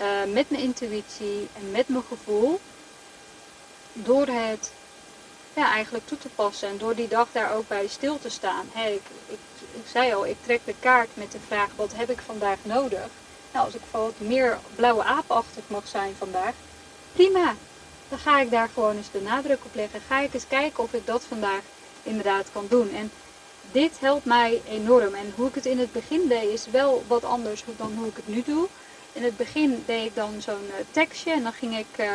uh, 0.00 0.32
met 0.32 0.50
mijn 0.50 0.62
intuïtie 0.62 1.48
en 1.58 1.70
met 1.70 1.88
mijn 1.88 2.04
gevoel. 2.08 2.60
Door 3.92 4.26
het 4.26 4.70
ja, 5.54 5.72
eigenlijk 5.72 6.06
toe 6.06 6.18
te 6.18 6.28
passen 6.28 6.68
en 6.68 6.78
door 6.78 6.94
die 6.94 7.08
dag 7.08 7.28
daar 7.32 7.54
ook 7.54 7.68
bij 7.68 7.86
stil 7.86 8.18
te 8.18 8.28
staan. 8.28 8.66
ik, 8.74 9.02
ik, 9.26 9.38
ik 9.58 9.86
zei 9.90 10.14
al, 10.14 10.26
ik 10.26 10.36
trek 10.42 10.60
de 10.64 10.74
kaart 10.80 11.08
met 11.14 11.32
de 11.32 11.38
vraag 11.46 11.68
wat 11.76 11.92
heb 11.94 12.10
ik 12.10 12.20
vandaag 12.26 12.58
nodig. 12.62 13.08
Nou, 13.52 13.64
als 13.64 13.74
ik 13.74 13.80
bijvoorbeeld 13.80 14.20
meer 14.20 14.58
blauwe 14.74 15.04
aapachtig 15.04 15.62
mag 15.66 15.88
zijn 15.88 16.14
vandaag, 16.18 16.52
prima. 17.12 17.54
Dan 18.08 18.18
ga 18.18 18.40
ik 18.40 18.50
daar 18.50 18.68
gewoon 18.74 18.96
eens 18.96 19.10
de 19.10 19.20
nadruk 19.20 19.64
op 19.64 19.74
leggen. 19.74 20.00
Ga 20.08 20.20
ik 20.20 20.34
eens 20.34 20.48
kijken 20.48 20.82
of 20.82 20.92
ik 20.92 21.06
dat 21.06 21.24
vandaag 21.28 21.60
inderdaad 22.02 22.46
kan 22.52 22.66
doen. 22.68 22.94
En 22.94 23.10
dit 23.72 24.00
helpt 24.00 24.24
mij 24.24 24.62
enorm. 24.68 25.14
En 25.14 25.32
hoe 25.36 25.48
ik 25.48 25.54
het 25.54 25.66
in 25.66 25.78
het 25.78 25.92
begin 25.92 26.28
deed 26.28 26.52
is 26.52 26.66
wel 26.70 27.04
wat 27.06 27.24
anders 27.24 27.64
dan 27.76 27.94
hoe 27.96 28.06
ik 28.06 28.16
het 28.16 28.28
nu 28.28 28.42
doe. 28.42 28.68
In 29.12 29.22
het 29.22 29.36
begin 29.36 29.82
deed 29.86 30.06
ik 30.06 30.14
dan 30.14 30.42
zo'n 30.42 30.68
eh, 30.70 30.84
tekstje 30.90 31.32
en 31.32 31.42
dan 31.42 31.52
ging 31.52 31.78
ik... 31.78 31.98
Uh, 31.98 32.06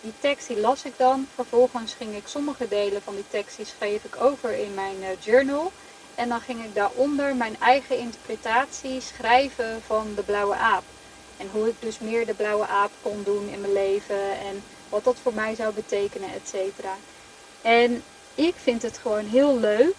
die 0.00 0.12
tekst 0.20 0.46
die 0.46 0.60
las 0.60 0.84
ik 0.84 0.92
dan. 0.96 1.28
Vervolgens 1.34 1.94
ging 1.94 2.16
ik 2.16 2.26
sommige 2.26 2.68
delen 2.68 3.02
van 3.02 3.14
die 3.14 3.24
tekst 3.30 3.56
die 3.56 3.66
schreef 3.66 4.04
ik 4.04 4.20
over 4.20 4.50
in 4.50 4.74
mijn 4.74 4.96
uh, 5.00 5.08
journal. 5.20 5.72
En 6.14 6.28
dan 6.28 6.40
ging 6.40 6.64
ik 6.64 6.74
daaronder 6.74 7.36
mijn 7.36 7.56
eigen 7.60 7.98
interpretatie 7.98 9.00
schrijven 9.00 9.82
van 9.86 10.12
de 10.14 10.22
blauwe 10.22 10.54
aap. 10.54 10.82
En 11.36 11.48
hoe 11.52 11.68
ik 11.68 11.74
dus 11.78 11.98
meer 11.98 12.26
de 12.26 12.34
blauwe 12.34 12.66
aap 12.66 12.90
kon 13.02 13.22
doen 13.24 13.48
in 13.48 13.60
mijn 13.60 13.72
leven. 13.72 14.38
En 14.38 14.62
wat 14.88 15.04
dat 15.04 15.16
voor 15.22 15.34
mij 15.34 15.54
zou 15.54 15.74
betekenen, 15.74 16.32
et 16.32 16.48
cetera. 16.48 16.96
En 17.62 18.02
ik 18.34 18.54
vind 18.62 18.82
het 18.82 18.98
gewoon 18.98 19.26
heel 19.26 19.58
leuk 19.58 19.94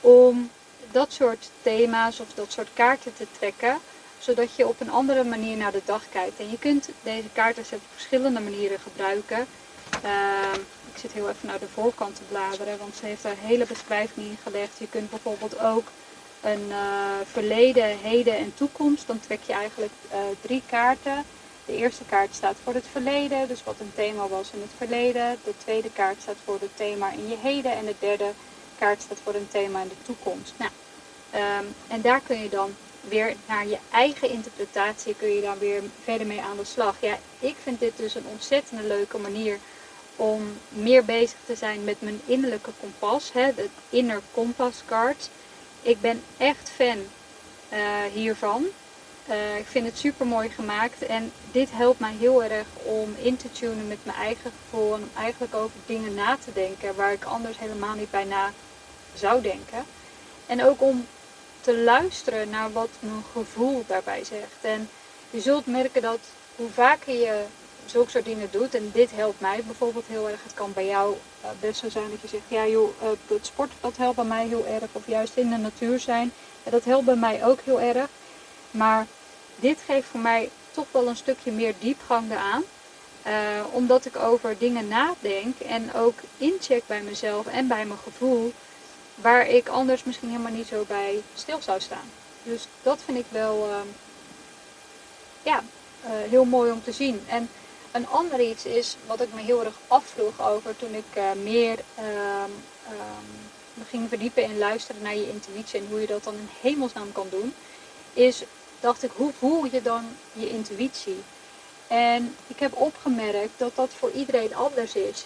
om 0.00 0.50
dat 0.90 1.12
soort 1.12 1.50
thema's 1.62 2.20
of 2.20 2.26
dat 2.34 2.52
soort 2.52 2.68
kaarten 2.74 3.14
te 3.14 3.26
trekken, 3.38 3.78
zodat 4.22 4.54
je 4.56 4.68
op 4.68 4.80
een 4.80 4.90
andere 4.90 5.24
manier 5.24 5.56
naar 5.56 5.72
de 5.72 5.82
dag 5.84 6.02
kijkt. 6.08 6.38
En 6.38 6.50
je 6.50 6.58
kunt 6.58 6.88
deze 7.02 7.28
kaarten 7.32 7.64
op 7.72 7.80
verschillende 7.92 8.40
manieren 8.40 8.78
gebruiken. 8.78 9.46
Ehm, 10.02 10.60
ik 10.92 10.98
zit 10.98 11.12
heel 11.12 11.28
even 11.28 11.48
naar 11.48 11.58
de 11.58 11.74
voorkant 11.74 12.16
te 12.16 12.22
bladeren, 12.28 12.78
want 12.78 12.96
ze 12.96 13.06
heeft 13.06 13.22
daar 13.22 13.36
hele 13.38 13.66
beschrijving 13.66 14.26
in 14.26 14.38
gelegd. 14.42 14.78
Je 14.78 14.88
kunt 14.88 15.10
bijvoorbeeld 15.10 15.60
ook 15.60 15.86
een 16.40 16.66
uh, 16.68 16.76
verleden, 17.32 17.98
heden 17.98 18.36
en 18.36 18.54
toekomst. 18.54 19.06
Dan 19.06 19.20
trek 19.20 19.40
je 19.46 19.52
eigenlijk 19.52 19.92
uh, 20.12 20.18
drie 20.40 20.62
kaarten. 20.66 21.24
De 21.64 21.76
eerste 21.76 22.04
kaart 22.04 22.34
staat 22.34 22.56
voor 22.64 22.74
het 22.74 22.86
verleden, 22.92 23.48
dus 23.48 23.64
wat 23.64 23.80
een 23.80 23.92
thema 23.94 24.28
was 24.28 24.50
in 24.52 24.60
het 24.60 24.70
verleden. 24.76 25.38
De 25.44 25.54
tweede 25.56 25.90
kaart 25.90 26.22
staat 26.22 26.36
voor 26.44 26.58
het 26.60 26.76
thema 26.76 27.12
in 27.12 27.28
je 27.28 27.36
heden. 27.42 27.72
En 27.72 27.84
de 27.84 27.94
derde 27.98 28.30
kaart 28.78 29.02
staat 29.02 29.18
voor 29.24 29.34
een 29.34 29.48
thema 29.48 29.82
in 29.82 29.88
de 29.88 30.02
toekomst. 30.02 30.52
Nou, 30.56 30.70
um, 31.34 31.74
en 31.88 32.00
daar 32.00 32.20
kun 32.20 32.42
je 32.42 32.48
dan 32.48 32.74
weer 33.08 33.34
naar 33.46 33.66
je 33.66 33.78
eigen 33.90 34.30
interpretatie 34.30 35.14
kun 35.14 35.28
je 35.28 35.40
dan 35.40 35.58
weer 35.58 35.82
verder 36.04 36.26
mee 36.26 36.40
aan 36.40 36.56
de 36.56 36.64
slag. 36.64 36.96
Ja, 37.00 37.18
ik 37.38 37.56
vind 37.62 37.80
dit 37.80 37.96
dus 37.96 38.14
een 38.14 38.26
ontzettend 38.26 38.80
leuke 38.80 39.18
manier 39.18 39.58
om 40.16 40.58
meer 40.68 41.04
bezig 41.04 41.38
te 41.46 41.54
zijn 41.54 41.84
met 41.84 42.00
mijn 42.00 42.20
innerlijke 42.24 42.70
kompas, 42.80 43.32
hè, 43.32 43.54
de 43.54 43.68
inner 43.90 44.20
compass 44.32 44.82
card. 44.86 45.30
Ik 45.82 46.00
ben 46.00 46.22
echt 46.36 46.70
fan 46.70 46.98
uh, 47.72 47.78
hiervan. 48.12 48.66
Uh, 49.30 49.56
ik 49.56 49.66
vind 49.66 49.86
het 49.86 49.98
super 49.98 50.26
mooi 50.26 50.48
gemaakt 50.48 51.06
en 51.06 51.32
dit 51.52 51.68
helpt 51.72 52.00
mij 52.00 52.14
heel 52.18 52.44
erg 52.44 52.66
om 52.82 53.14
in 53.22 53.36
te 53.36 53.52
tunen 53.52 53.88
met 53.88 53.98
mijn 54.02 54.16
eigen 54.16 54.52
gevoel 54.62 54.94
en 54.94 55.02
om 55.02 55.10
eigenlijk 55.16 55.54
over 55.54 55.76
dingen 55.86 56.14
na 56.14 56.36
te 56.44 56.52
denken 56.52 56.94
waar 56.94 57.12
ik 57.12 57.24
anders 57.24 57.58
helemaal 57.58 57.94
niet 57.94 58.10
bij 58.10 58.24
na 58.24 58.52
zou 59.14 59.42
denken. 59.42 59.84
En 60.46 60.64
ook 60.64 60.82
om 60.82 61.06
te 61.62 61.78
luisteren 61.78 62.50
naar 62.50 62.72
wat 62.72 62.88
mijn 62.98 63.24
gevoel 63.32 63.84
daarbij 63.86 64.24
zegt. 64.24 64.56
En 64.60 64.88
je 65.30 65.40
zult 65.40 65.66
merken 65.66 66.02
dat 66.02 66.18
hoe 66.56 66.70
vaker 66.70 67.14
je 67.14 67.44
zulke 67.86 68.10
soort 68.10 68.24
dingen 68.24 68.48
doet, 68.50 68.74
en 68.74 68.90
dit 68.92 69.10
helpt 69.14 69.40
mij 69.40 69.62
bijvoorbeeld 69.66 70.06
heel 70.06 70.28
erg, 70.28 70.42
het 70.42 70.54
kan 70.54 70.72
bij 70.72 70.86
jou 70.86 71.16
uh, 71.44 71.50
best 71.60 71.80
zo 71.80 71.88
zijn 71.88 72.10
dat 72.10 72.20
je 72.20 72.28
zegt, 72.28 72.42
ja 72.48 72.66
joh, 72.66 72.90
het 73.26 73.46
sport 73.46 73.72
dat 73.80 73.96
helpt 73.96 74.16
bij 74.16 74.24
mij 74.24 74.46
heel 74.46 74.66
erg, 74.66 74.88
of 74.92 75.06
juist 75.06 75.36
in 75.36 75.50
de 75.50 75.56
natuur 75.56 76.00
zijn, 76.00 76.32
ja, 76.62 76.70
dat 76.70 76.84
helpt 76.84 77.04
bij 77.04 77.16
mij 77.16 77.44
ook 77.44 77.60
heel 77.60 77.80
erg. 77.80 78.08
Maar 78.70 79.06
dit 79.56 79.78
geeft 79.86 80.06
voor 80.06 80.20
mij 80.20 80.50
toch 80.70 80.86
wel 80.90 81.08
een 81.08 81.16
stukje 81.16 81.52
meer 81.52 81.74
diepgang 81.78 82.30
eraan. 82.30 82.62
Uh, 83.26 83.32
omdat 83.70 84.04
ik 84.04 84.16
over 84.16 84.58
dingen 84.58 84.88
nadenk 84.88 85.58
en 85.58 85.94
ook 85.94 86.14
incheck 86.38 86.82
bij 86.86 87.02
mezelf 87.02 87.46
en 87.46 87.66
bij 87.66 87.84
mijn 87.84 87.98
gevoel. 88.02 88.52
Waar 89.14 89.48
ik 89.48 89.68
anders 89.68 90.04
misschien 90.04 90.28
helemaal 90.28 90.52
niet 90.52 90.66
zo 90.66 90.84
bij 90.88 91.22
stil 91.34 91.58
zou 91.62 91.80
staan. 91.80 92.10
Dus 92.42 92.66
dat 92.82 92.98
vind 93.04 93.18
ik 93.18 93.26
wel 93.28 93.68
uh, 93.68 93.76
ja, 95.42 95.62
uh, 96.04 96.10
heel 96.30 96.44
mooi 96.44 96.70
om 96.72 96.82
te 96.82 96.92
zien. 96.92 97.22
En 97.28 97.48
een 97.92 98.08
ander 98.08 98.40
iets 98.40 98.64
is 98.64 98.96
wat 99.06 99.20
ik 99.20 99.34
me 99.34 99.40
heel 99.40 99.64
erg 99.64 99.78
afvroeg 99.88 100.48
over 100.48 100.76
toen 100.76 100.94
ik 100.94 101.16
uh, 101.16 101.32
meer 101.42 101.78
um, 101.98 102.52
me 103.74 103.84
ging 103.88 104.08
verdiepen 104.08 104.42
in 104.42 104.58
luisteren 104.58 105.02
naar 105.02 105.16
je 105.16 105.28
intuïtie 105.28 105.80
en 105.80 105.86
hoe 105.90 106.00
je 106.00 106.06
dat 106.06 106.24
dan 106.24 106.34
in 106.34 106.48
hemelsnaam 106.60 107.12
kan 107.12 107.26
doen. 107.30 107.54
Is 108.12 108.42
dacht 108.80 109.02
ik, 109.02 109.10
hoe 109.16 109.32
voel 109.38 109.64
je 109.64 109.82
dan 109.82 110.04
je 110.32 110.48
intuïtie? 110.48 111.22
En 111.86 112.36
ik 112.46 112.58
heb 112.58 112.76
opgemerkt 112.76 113.52
dat 113.56 113.76
dat 113.76 113.90
voor 113.98 114.10
iedereen 114.10 114.54
anders 114.54 114.94
is. 114.94 115.24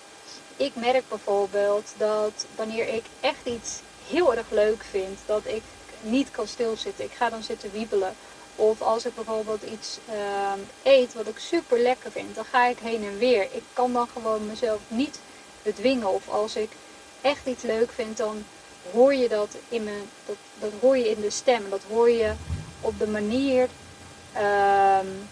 Ik 0.56 0.72
merk 0.74 1.08
bijvoorbeeld 1.08 1.92
dat 1.96 2.46
wanneer 2.54 2.88
ik 2.88 3.04
echt 3.20 3.44
iets 3.44 3.80
heel 4.08 4.34
erg 4.34 4.50
leuk 4.50 4.84
vind, 4.90 5.18
dat 5.26 5.46
ik 5.46 5.62
niet 6.00 6.30
kan 6.30 6.46
stilzitten. 6.46 7.04
Ik 7.04 7.12
ga 7.12 7.30
dan 7.30 7.42
zitten 7.42 7.70
wiebelen. 7.72 8.14
Of 8.56 8.80
als 8.80 9.06
ik 9.06 9.14
bijvoorbeeld 9.14 9.62
iets 9.62 9.98
uh, 10.10 10.52
eet 10.82 11.14
wat 11.14 11.26
ik 11.26 11.38
super 11.38 11.78
lekker 11.78 12.10
vind, 12.10 12.34
dan 12.34 12.44
ga 12.44 12.66
ik 12.66 12.78
heen 12.78 13.04
en 13.04 13.18
weer. 13.18 13.42
Ik 13.42 13.62
kan 13.72 13.92
dan 13.92 14.08
gewoon 14.12 14.46
mezelf 14.46 14.80
niet 14.88 15.18
bedwingen. 15.62 16.12
Of 16.12 16.28
als 16.28 16.56
ik 16.56 16.70
echt 17.20 17.46
iets 17.46 17.62
leuk 17.62 17.90
vind, 17.92 18.16
dan 18.16 18.44
hoor 18.92 19.14
je 19.14 19.28
dat 19.28 19.56
in, 19.68 19.84
mijn, 19.84 20.10
dat, 20.26 20.36
dat 20.58 20.70
hoor 20.80 20.96
je 20.96 21.10
in 21.10 21.20
de 21.20 21.30
stem. 21.30 21.70
Dat 21.70 21.82
hoor 21.88 22.10
je 22.10 22.32
op 22.80 22.98
de 22.98 23.06
manier 23.06 23.68
um, 24.36 25.28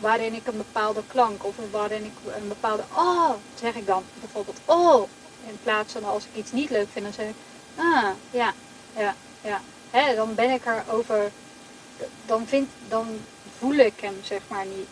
waarin 0.00 0.34
ik 0.34 0.46
een 0.46 0.56
bepaalde 0.56 1.02
klank 1.06 1.44
of 1.44 1.54
waarin 1.70 2.04
ik 2.04 2.34
een 2.36 2.48
bepaalde 2.48 2.82
oh, 2.94 3.30
zeg 3.54 3.74
ik 3.74 3.86
dan 3.86 4.02
bijvoorbeeld 4.20 4.60
oh, 4.64 5.08
in 5.46 5.58
plaats 5.62 5.92
van 5.92 6.04
als 6.04 6.24
ik 6.24 6.38
iets 6.38 6.52
niet 6.52 6.70
leuk 6.70 6.88
vind, 6.92 7.04
dan 7.04 7.14
zeg 7.14 7.28
ik 7.28 7.34
ah, 7.76 8.10
ja, 8.30 8.54
ja, 8.96 9.14
ja. 9.42 9.60
Dan 10.14 10.34
ben 10.34 10.50
ik 10.50 10.62
erover 10.66 11.30
dan, 12.26 12.46
vind, 12.46 12.68
dan 12.88 13.06
voel 13.58 13.74
ik 13.74 14.00
hem 14.00 14.16
zeg 14.22 14.40
maar 14.48 14.66
niet. 14.66 14.88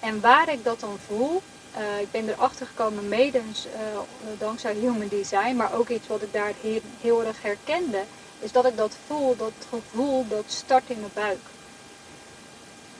En 0.00 0.20
waar 0.20 0.52
ik 0.52 0.64
dat 0.64 0.80
dan 0.80 0.98
voel, 1.06 1.42
uh, 1.78 2.00
ik 2.00 2.10
ben 2.10 2.28
erachter 2.28 2.66
gekomen 2.66 3.08
mede 3.08 3.38
uh, 3.38 3.98
dankzij 4.38 4.74
Human 4.74 5.08
Design, 5.08 5.56
maar 5.56 5.74
ook 5.74 5.88
iets 5.88 6.06
wat 6.06 6.22
ik 6.22 6.32
daar 6.32 6.52
heel, 6.60 6.80
heel 7.00 7.24
erg 7.24 7.42
herkende, 7.42 8.02
is 8.38 8.52
dat 8.52 8.66
ik 8.66 8.76
dat 8.76 8.96
voel, 9.06 9.36
dat 9.36 9.52
gevoel, 9.68 10.28
dat 10.28 10.44
start 10.46 10.82
in 10.86 11.00
mijn 11.00 11.12
buik. 11.14 11.38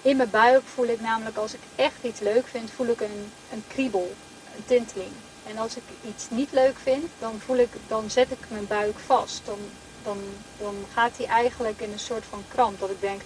In 0.02 0.16
mijn 0.16 0.30
buik 0.30 0.62
voel 0.74 0.86
ik 0.86 1.00
namelijk 1.00 1.36
als 1.36 1.52
ik 1.52 1.60
echt 1.76 2.02
iets 2.02 2.20
leuk 2.20 2.46
vind, 2.46 2.70
voel 2.70 2.86
ik 2.86 3.00
een, 3.00 3.32
een 3.52 3.64
kriebel, 3.68 4.12
een 4.56 4.64
tinteling. 4.66 5.12
En 5.46 5.58
als 5.58 5.76
ik 5.76 5.82
iets 6.08 6.30
niet 6.30 6.52
leuk 6.52 6.76
vind, 6.82 7.06
dan, 7.18 7.40
voel 7.44 7.56
ik, 7.56 7.68
dan 7.88 8.10
zet 8.10 8.30
ik 8.30 8.38
mijn 8.48 8.66
buik 8.66 8.98
vast. 9.06 9.40
Dan, 9.44 9.58
dan, 10.02 10.18
dan 10.58 10.74
gaat 10.92 11.16
hij 11.16 11.26
eigenlijk 11.26 11.80
in 11.80 11.92
een 11.92 11.98
soort 11.98 12.24
van 12.28 12.44
kramp. 12.48 12.80
Dat 12.80 12.90
ik 12.90 13.00
denk, 13.00 13.20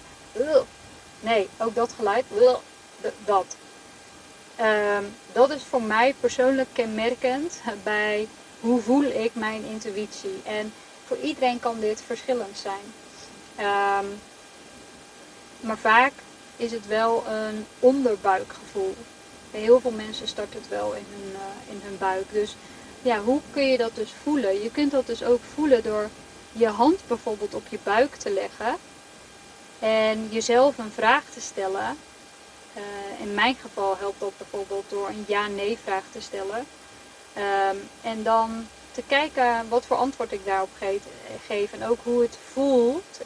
nee, 1.19 1.49
ook 1.57 1.75
dat 1.75 1.93
geluid, 1.95 2.25
dat. 3.25 3.55
Ehm, 4.55 5.03
dat 5.31 5.49
is 5.49 5.63
voor 5.63 5.81
mij 5.81 6.15
persoonlijk 6.19 6.69
kenmerkend 6.73 7.61
bij 7.83 8.27
hoe 8.59 8.81
voel 8.81 9.03
ik 9.03 9.31
mijn 9.33 9.63
intuïtie. 9.65 10.41
En 10.43 10.73
voor 11.05 11.17
iedereen 11.17 11.59
kan 11.59 11.79
dit 11.79 12.01
verschillend 12.05 12.57
zijn. 12.57 12.93
Ehm, 13.55 14.05
maar 15.59 15.77
vaak 15.77 16.13
is 16.57 16.71
het 16.71 16.87
wel 16.87 17.23
een 17.27 17.65
onderbuikgevoel. 17.79 18.95
Bij 19.51 19.61
heel 19.61 19.79
veel 19.79 19.91
mensen 19.91 20.27
start 20.27 20.53
het 20.53 20.67
wel 20.67 20.93
in 20.93 21.05
hun, 21.09 21.31
uh, 21.31 21.73
in 21.73 21.81
hun 21.83 21.97
buik. 21.97 22.25
Dus 22.31 22.55
ja, 23.01 23.19
hoe 23.19 23.41
kun 23.51 23.67
je 23.67 23.77
dat 23.77 23.95
dus 23.95 24.13
voelen? 24.23 24.63
Je 24.63 24.71
kunt 24.71 24.91
dat 24.91 25.07
dus 25.07 25.23
ook 25.23 25.41
voelen 25.53 25.83
door 25.83 26.09
je 26.51 26.67
hand 26.67 26.99
bijvoorbeeld 27.07 27.53
op 27.53 27.67
je 27.69 27.79
buik 27.83 28.15
te 28.15 28.29
leggen 28.29 28.75
en 29.79 30.27
jezelf 30.29 30.77
een 30.77 30.91
vraag 30.91 31.23
te 31.33 31.41
stellen. 31.41 31.97
Uh, 32.77 32.81
in 33.19 33.33
mijn 33.33 33.55
geval 33.61 33.97
helpt 33.97 34.19
dat 34.19 34.37
bijvoorbeeld 34.37 34.85
door 34.89 35.07
een 35.07 35.25
ja-nee 35.27 35.77
vraag 35.83 36.03
te 36.11 36.21
stellen. 36.21 36.65
Um, 37.37 37.89
en 38.01 38.23
dan 38.23 38.67
te 38.95 39.03
kijken 39.07 39.69
wat 39.69 39.85
voor 39.85 39.97
antwoord 39.97 40.31
ik 40.31 40.45
daarop 40.45 40.69
geef 41.47 41.73
en 41.73 41.85
ook 41.85 41.97
hoe 42.03 42.21
het 42.21 42.37
voelt, 42.53 43.19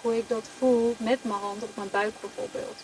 hoe 0.00 0.16
ik 0.16 0.28
dat 0.28 0.44
voel 0.58 0.94
met 0.98 1.18
mijn 1.24 1.40
hand 1.40 1.62
op 1.62 1.76
mijn 1.76 1.90
buik 1.90 2.12
bijvoorbeeld. 2.20 2.78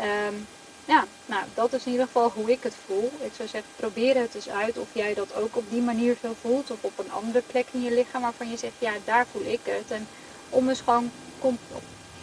Um, 0.00 0.46
ja, 0.84 1.04
nou 1.26 1.44
dat 1.54 1.72
is 1.72 1.84
in 1.84 1.90
ieder 1.90 2.06
geval 2.06 2.30
hoe 2.34 2.50
ik 2.50 2.62
het 2.62 2.74
voel. 2.86 3.10
Ik 3.20 3.32
zou 3.36 3.48
zeggen, 3.48 3.70
probeer 3.76 4.16
het 4.16 4.34
eens 4.34 4.48
uit 4.48 4.78
of 4.78 4.88
jij 4.92 5.14
dat 5.14 5.34
ook 5.34 5.56
op 5.56 5.70
die 5.70 5.82
manier 5.82 6.16
zo 6.22 6.34
voelt 6.40 6.70
of 6.70 6.78
op 6.80 6.98
een 6.98 7.12
andere 7.12 7.42
plek 7.46 7.66
in 7.70 7.82
je 7.82 7.94
lichaam 7.94 8.22
waarvan 8.22 8.50
je 8.50 8.56
zegt, 8.56 8.74
ja 8.78 8.92
daar 9.04 9.26
voel 9.32 9.44
ik 9.44 9.60
het. 9.62 9.90
En 9.90 10.08
om 10.48 10.68
eens 10.68 10.80
gewoon, 10.80 11.10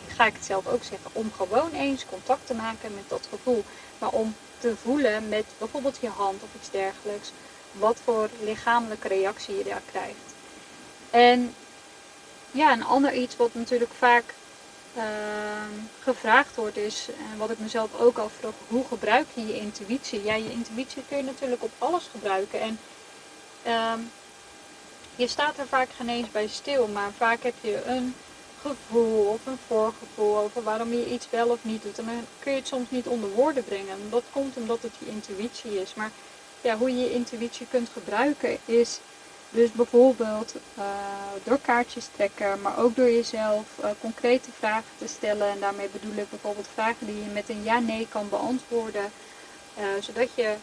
ga 0.07 0.25
ik 0.25 0.33
het 0.33 0.45
zelf 0.45 0.67
ook 0.67 0.83
zeggen, 0.83 1.11
om 1.13 1.31
gewoon 1.37 1.71
eens 1.71 2.05
contact 2.05 2.47
te 2.47 2.53
maken 2.53 2.93
met 2.93 3.03
dat 3.07 3.27
gevoel. 3.29 3.63
Maar 3.97 4.09
om 4.09 4.35
te 4.59 4.75
voelen 4.81 5.29
met 5.29 5.45
bijvoorbeeld 5.57 5.97
je 6.01 6.09
hand 6.09 6.43
of 6.43 6.49
iets 6.61 6.71
dergelijks 6.71 7.31
wat 7.71 7.97
voor 8.03 8.29
lichamelijke 8.41 9.07
reactie 9.07 9.57
je 9.57 9.63
daar 9.63 9.81
krijgt. 9.91 10.27
En 11.09 11.55
ja, 12.51 12.71
een 12.71 12.83
ander 12.83 13.13
iets 13.13 13.35
wat 13.35 13.53
natuurlijk 13.53 13.91
vaak 13.97 14.33
uh, 14.97 15.03
gevraagd 15.99 16.55
wordt 16.55 16.77
is, 16.77 17.07
en 17.31 17.37
wat 17.37 17.49
ik 17.49 17.59
mezelf 17.59 17.99
ook 17.99 18.17
al 18.17 18.29
vroeg, 18.39 18.53
hoe 18.67 18.85
gebruik 18.87 19.27
je 19.33 19.47
je 19.47 19.59
intuïtie? 19.59 20.23
Ja, 20.23 20.35
je 20.35 20.51
intuïtie 20.51 21.03
kun 21.07 21.17
je 21.17 21.23
natuurlijk 21.23 21.63
op 21.63 21.71
alles 21.77 22.09
gebruiken. 22.11 22.61
En 22.61 22.79
uh, 23.65 23.93
je 25.15 25.27
staat 25.27 25.57
er 25.57 25.67
vaak 25.67 25.89
geen 25.97 26.09
eens 26.09 26.31
bij 26.31 26.47
stil, 26.47 26.87
maar 26.87 27.11
vaak 27.17 27.43
heb 27.43 27.53
je 27.61 27.83
een 27.85 28.15
gevoel 28.61 29.27
of 29.27 29.45
een 29.45 29.59
voorgevoel 29.67 30.37
over 30.37 30.63
waarom 30.63 30.91
je 30.91 31.11
iets 31.11 31.27
wel 31.29 31.47
of 31.47 31.59
niet 31.61 31.83
doet. 31.83 31.99
En 31.99 32.05
dan 32.05 32.25
kun 32.39 32.51
je 32.51 32.57
het 32.57 32.67
soms 32.67 32.89
niet 32.89 33.07
onder 33.07 33.29
woorden 33.29 33.63
brengen. 33.63 34.09
Dat 34.09 34.23
komt 34.31 34.57
omdat 34.57 34.81
het 34.81 34.93
je 34.99 35.07
intuïtie 35.07 35.81
is. 35.81 35.93
Maar 35.93 36.11
ja, 36.61 36.77
hoe 36.77 36.89
je 36.89 36.99
je 36.99 37.13
intuïtie 37.13 37.67
kunt 37.69 37.89
gebruiken 37.93 38.57
is 38.65 38.99
dus 39.49 39.71
bijvoorbeeld 39.71 40.53
uh, 40.77 40.83
door 41.43 41.59
kaartjes 41.61 42.07
trekken, 42.15 42.61
maar 42.61 42.77
ook 42.77 42.95
door 42.95 43.11
jezelf 43.11 43.65
uh, 43.83 43.89
concrete 44.01 44.49
vragen 44.59 44.91
te 44.97 45.07
stellen. 45.07 45.49
En 45.49 45.59
daarmee 45.59 45.89
bedoel 45.89 46.15
ik 46.15 46.29
bijvoorbeeld 46.29 46.67
vragen 46.73 47.05
die 47.05 47.15
je 47.15 47.29
met 47.33 47.49
een 47.49 47.63
ja-nee 47.63 48.07
kan 48.09 48.29
beantwoorden. 48.29 49.11
Uh, 49.77 49.83
zodat 49.99 50.29
je 50.35 50.55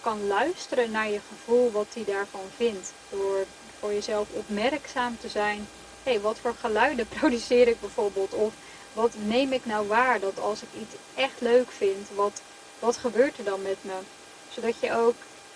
kan 0.00 0.26
luisteren 0.26 0.90
naar 0.90 1.10
je 1.10 1.20
gevoel 1.28 1.70
wat 1.70 1.86
hij 1.94 2.04
daarvan 2.04 2.44
vindt. 2.56 2.92
Door 3.10 3.46
voor 3.78 3.92
jezelf 3.92 4.28
opmerkzaam 4.32 5.16
te 5.20 5.28
zijn. 5.28 5.68
Hey, 6.02 6.20
wat 6.20 6.38
voor 6.38 6.54
geluiden 6.60 7.08
produceer 7.18 7.68
ik 7.68 7.80
bijvoorbeeld? 7.80 8.32
Of 8.32 8.52
wat 8.92 9.12
neem 9.24 9.52
ik 9.52 9.64
nou 9.64 9.88
waar 9.88 10.20
dat 10.20 10.40
als 10.40 10.62
ik 10.62 10.68
iets 10.80 10.94
echt 11.14 11.40
leuk 11.40 11.70
vind, 11.70 12.08
wat, 12.14 12.42
wat 12.78 12.96
gebeurt 12.96 13.38
er 13.38 13.44
dan 13.44 13.62
met 13.62 13.76
me? 13.80 13.92
Zodat 14.50 14.74
je 14.80 14.92
ook 14.92 15.14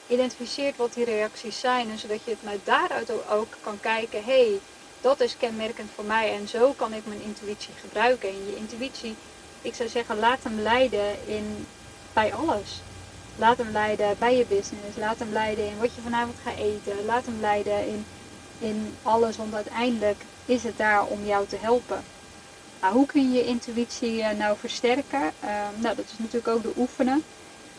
identificeert 0.09 0.77
wat 0.77 0.95
die 0.95 1.05
reacties 1.05 1.61
zijn 1.61 1.91
en 1.91 1.99
zodat 1.99 2.25
je 2.25 2.31
het 2.31 2.43
met 2.43 2.59
daaruit 2.65 3.31
ook 3.31 3.57
kan 3.61 3.81
kijken, 3.81 4.25
hé, 4.25 4.49
hey, 4.49 4.61
dat 5.01 5.21
is 5.21 5.37
kenmerkend 5.37 5.91
voor 5.95 6.05
mij 6.05 6.35
en 6.35 6.49
zo 6.49 6.73
kan 6.73 6.93
ik 6.93 7.07
mijn 7.07 7.23
intuïtie 7.23 7.75
gebruiken. 7.81 8.29
En 8.29 8.47
je 8.47 8.57
intuïtie, 8.57 9.15
ik 9.63 9.75
zou 9.75 9.89
zeggen, 9.89 10.19
laat 10.19 10.43
hem 10.43 10.61
leiden 10.61 11.29
in, 11.29 11.67
bij 12.13 12.35
alles. 12.35 12.81
Laat 13.39 13.59
hem 13.59 13.71
leiden 13.71 14.17
bij 14.19 14.37
je 14.37 14.47
business, 14.47 14.97
laat 14.97 15.19
hem 15.19 15.33
leiden 15.33 15.67
in 15.67 15.79
wat 15.79 15.95
je 15.95 16.01
vanavond 16.01 16.37
gaat 16.45 16.57
eten, 16.57 17.05
laat 17.05 17.27
hem 17.27 17.41
leiden 17.41 17.89
in, 17.89 18.05
in 18.59 18.95
alles, 19.03 19.37
want 19.37 19.55
uiteindelijk 19.55 20.21
is 20.45 20.63
het 20.63 20.77
daar 20.77 21.07
om 21.07 21.25
jou 21.25 21.47
te 21.47 21.57
helpen. 21.61 22.05
Nou, 22.81 22.95
hoe 22.95 23.07
kun 23.07 23.33
je 23.33 23.37
je 23.37 23.45
intuïtie 23.45 24.23
eh, 24.23 24.39
nou 24.39 24.57
versterken? 24.59 25.33
Uh, 25.45 25.51
nou, 25.77 25.97
dat 25.97 26.05
is 26.05 26.19
natuurlijk 26.19 26.49
ook 26.49 26.63
de 26.63 26.73
oefenen. 26.77 27.25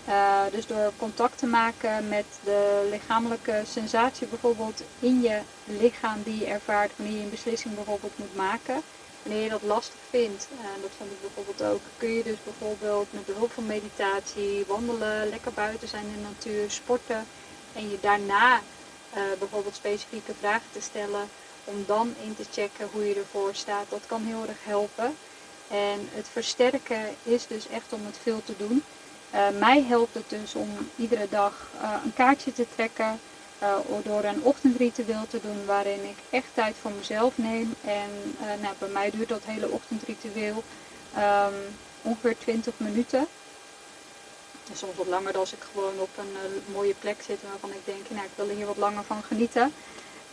Uh, 0.08 0.42
dus 0.52 0.68
door 0.68 0.92
contact 0.98 1.38
te 1.38 1.46
maken 1.46 2.10
met 2.10 2.26
de 2.44 2.88
lichamelijke 2.90 3.64
sensatie 3.68 4.28
bijvoorbeeld 4.28 4.82
in 5.00 5.22
je 5.22 5.40
lichaam 5.66 6.24
die 6.24 6.40
je 6.40 6.46
ervaart 6.46 6.92
wanneer 6.96 7.18
je 7.18 7.24
een 7.24 7.30
beslissing 7.30 7.76
bijvoorbeeld 7.76 8.18
moet 8.18 8.36
maken. 8.36 8.82
Wanneer 9.24 9.44
je 9.44 9.50
dat 9.50 9.62
lastig 9.62 10.00
vindt, 10.10 10.48
en 10.52 10.78
uh, 10.78 10.82
dat 10.82 10.92
vond 10.98 11.12
ik 11.12 11.22
bijvoorbeeld 11.22 11.64
ook, 11.64 11.82
kun 11.98 12.10
je 12.10 12.24
dus 12.24 12.38
bijvoorbeeld 12.44 13.14
met 13.14 13.26
behulp 13.26 13.52
van 13.52 13.66
meditatie, 13.66 14.64
wandelen, 14.68 15.30
lekker 15.30 15.54
buiten 15.54 15.88
zijn 15.88 16.06
in 16.06 16.14
de 16.14 16.28
natuur, 16.30 16.72
sporten 16.72 17.26
en 17.74 17.90
je 17.90 17.98
daarna 18.02 18.56
uh, 18.56 19.22
bijvoorbeeld 19.40 19.76
specifieke 19.76 20.34
vragen 20.40 20.72
te 20.72 20.82
stellen 20.82 21.30
om 21.64 21.84
dan 21.88 22.14
in 22.24 22.36
te 22.36 22.46
checken 22.52 22.90
hoe 22.92 23.08
je 23.08 23.16
ervoor 23.16 23.56
staat. 23.56 23.86
Dat 23.90 24.06
kan 24.06 24.24
heel 24.24 24.46
erg 24.48 24.64
helpen. 24.64 25.16
En 25.68 26.10
het 26.12 26.28
versterken 26.32 27.16
is 27.24 27.48
dus 27.48 27.68
echt 27.68 27.94
om 27.94 28.06
het 28.06 28.18
veel 28.24 28.42
te 28.46 28.54
doen. 28.58 28.84
Uh, 29.34 29.60
mij 29.60 29.84
helpt 29.84 30.14
het 30.14 30.30
dus 30.30 30.56
om 30.56 30.70
iedere 30.96 31.28
dag 31.30 31.68
uh, 31.82 31.94
een 32.04 32.14
kaartje 32.14 32.54
te 32.54 32.66
trekken. 32.76 33.20
Uh, 33.62 33.76
door 34.04 34.24
een 34.24 34.44
ochtendritueel 34.44 35.28
te 35.30 35.40
doen 35.42 35.66
waarin 35.66 36.04
ik 36.04 36.18
echt 36.30 36.48
tijd 36.54 36.76
voor 36.82 36.92
mezelf 36.92 37.38
neem. 37.38 37.76
En 37.86 38.36
nou, 38.62 38.74
bij 38.80 38.90
mij 38.90 39.12
duurt 39.12 39.30
dat 39.30 39.42
hele 39.46 39.70
ochtendritueel 39.70 40.64
um, 41.18 41.54
ongeveer 42.02 42.38
20 42.38 42.74
minuten. 42.78 43.28
En 44.70 44.78
soms 44.78 44.96
wat 44.96 45.08
langer 45.08 45.38
als 45.38 45.54
ik 45.54 45.60
gewoon 45.72 46.00
op 46.00 46.10
een 46.18 46.62
mooie 46.74 46.94
plek 47.00 47.22
zit 47.26 47.40
waarvan 47.50 47.70
ik 47.70 47.86
denk, 47.86 48.10
nou 48.10 48.26
ik 48.26 48.32
wil 48.36 48.50
hier 48.50 48.66
wat 48.66 48.78
langer 48.78 49.04
van 49.04 49.24
genieten. 49.24 49.74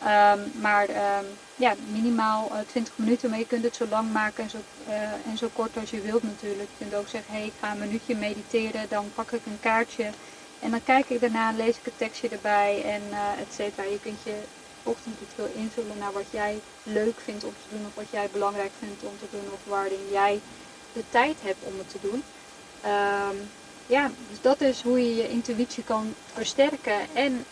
Um, 0.05 0.53
maar 0.61 0.89
um, 0.89 1.27
ja, 1.57 1.75
minimaal 1.93 2.51
uh, 2.53 2.59
20 2.67 2.93
minuten, 2.97 3.31
maar 3.31 3.39
je 3.39 3.47
kunt 3.47 3.65
het 3.65 3.77
zo 3.77 3.87
lang 3.91 4.13
maken 4.13 4.45
en 4.45 4.51
zo, 4.51 4.59
uh, 4.89 5.03
en 5.03 5.37
zo 5.39 5.49
kort 5.53 5.77
als 5.77 5.91
je 5.91 6.01
wilt 6.01 6.23
natuurlijk. 6.23 6.69
Je 6.71 6.85
kunt 6.85 6.95
ook 6.95 7.09
zeggen, 7.09 7.33
hé 7.33 7.39
hey, 7.39 7.47
ik 7.47 7.53
ga 7.61 7.71
een 7.71 7.79
minuutje 7.79 8.17
mediteren, 8.17 8.87
dan 8.89 9.13
pak 9.15 9.31
ik 9.31 9.47
een 9.47 9.61
kaartje 9.61 10.11
en 10.61 10.71
dan 10.71 10.85
kijk 10.85 11.09
ik 11.09 11.21
daarna, 11.21 11.53
lees 11.53 11.77
ik 11.77 11.85
het 11.85 11.99
tekstje 11.99 12.29
erbij 12.29 12.83
en 12.85 13.03
uh, 13.11 13.41
et 13.41 13.53
cetera. 13.55 13.83
Je 13.83 14.01
kunt 14.01 14.23
je 14.23 14.35
ochtendritueel 14.83 15.51
invullen 15.55 15.99
naar 15.99 16.13
wat 16.13 16.31
jij 16.31 16.61
leuk 16.83 17.21
vindt 17.21 17.45
om 17.45 17.53
te 17.53 17.77
doen 17.77 17.87
of 17.87 17.95
wat 17.95 18.11
jij 18.11 18.29
belangrijk 18.33 18.73
vindt 18.79 19.03
om 19.03 19.19
te 19.19 19.27
doen 19.31 19.53
of 19.53 19.61
waarin 19.65 20.09
jij 20.11 20.41
de 20.93 21.05
tijd 21.11 21.37
hebt 21.43 21.65
om 21.65 21.79
het 21.79 21.91
te 21.91 21.99
doen. 22.01 22.23
Um, 22.85 23.51
ja, 23.87 24.11
dus 24.31 24.41
dat 24.41 24.61
is 24.61 24.83
hoe 24.83 24.99
je 24.99 25.15
je 25.15 25.29
intuïtie 25.29 25.85
kan 25.85 26.15
versterken 26.33 27.01
en 27.13 27.45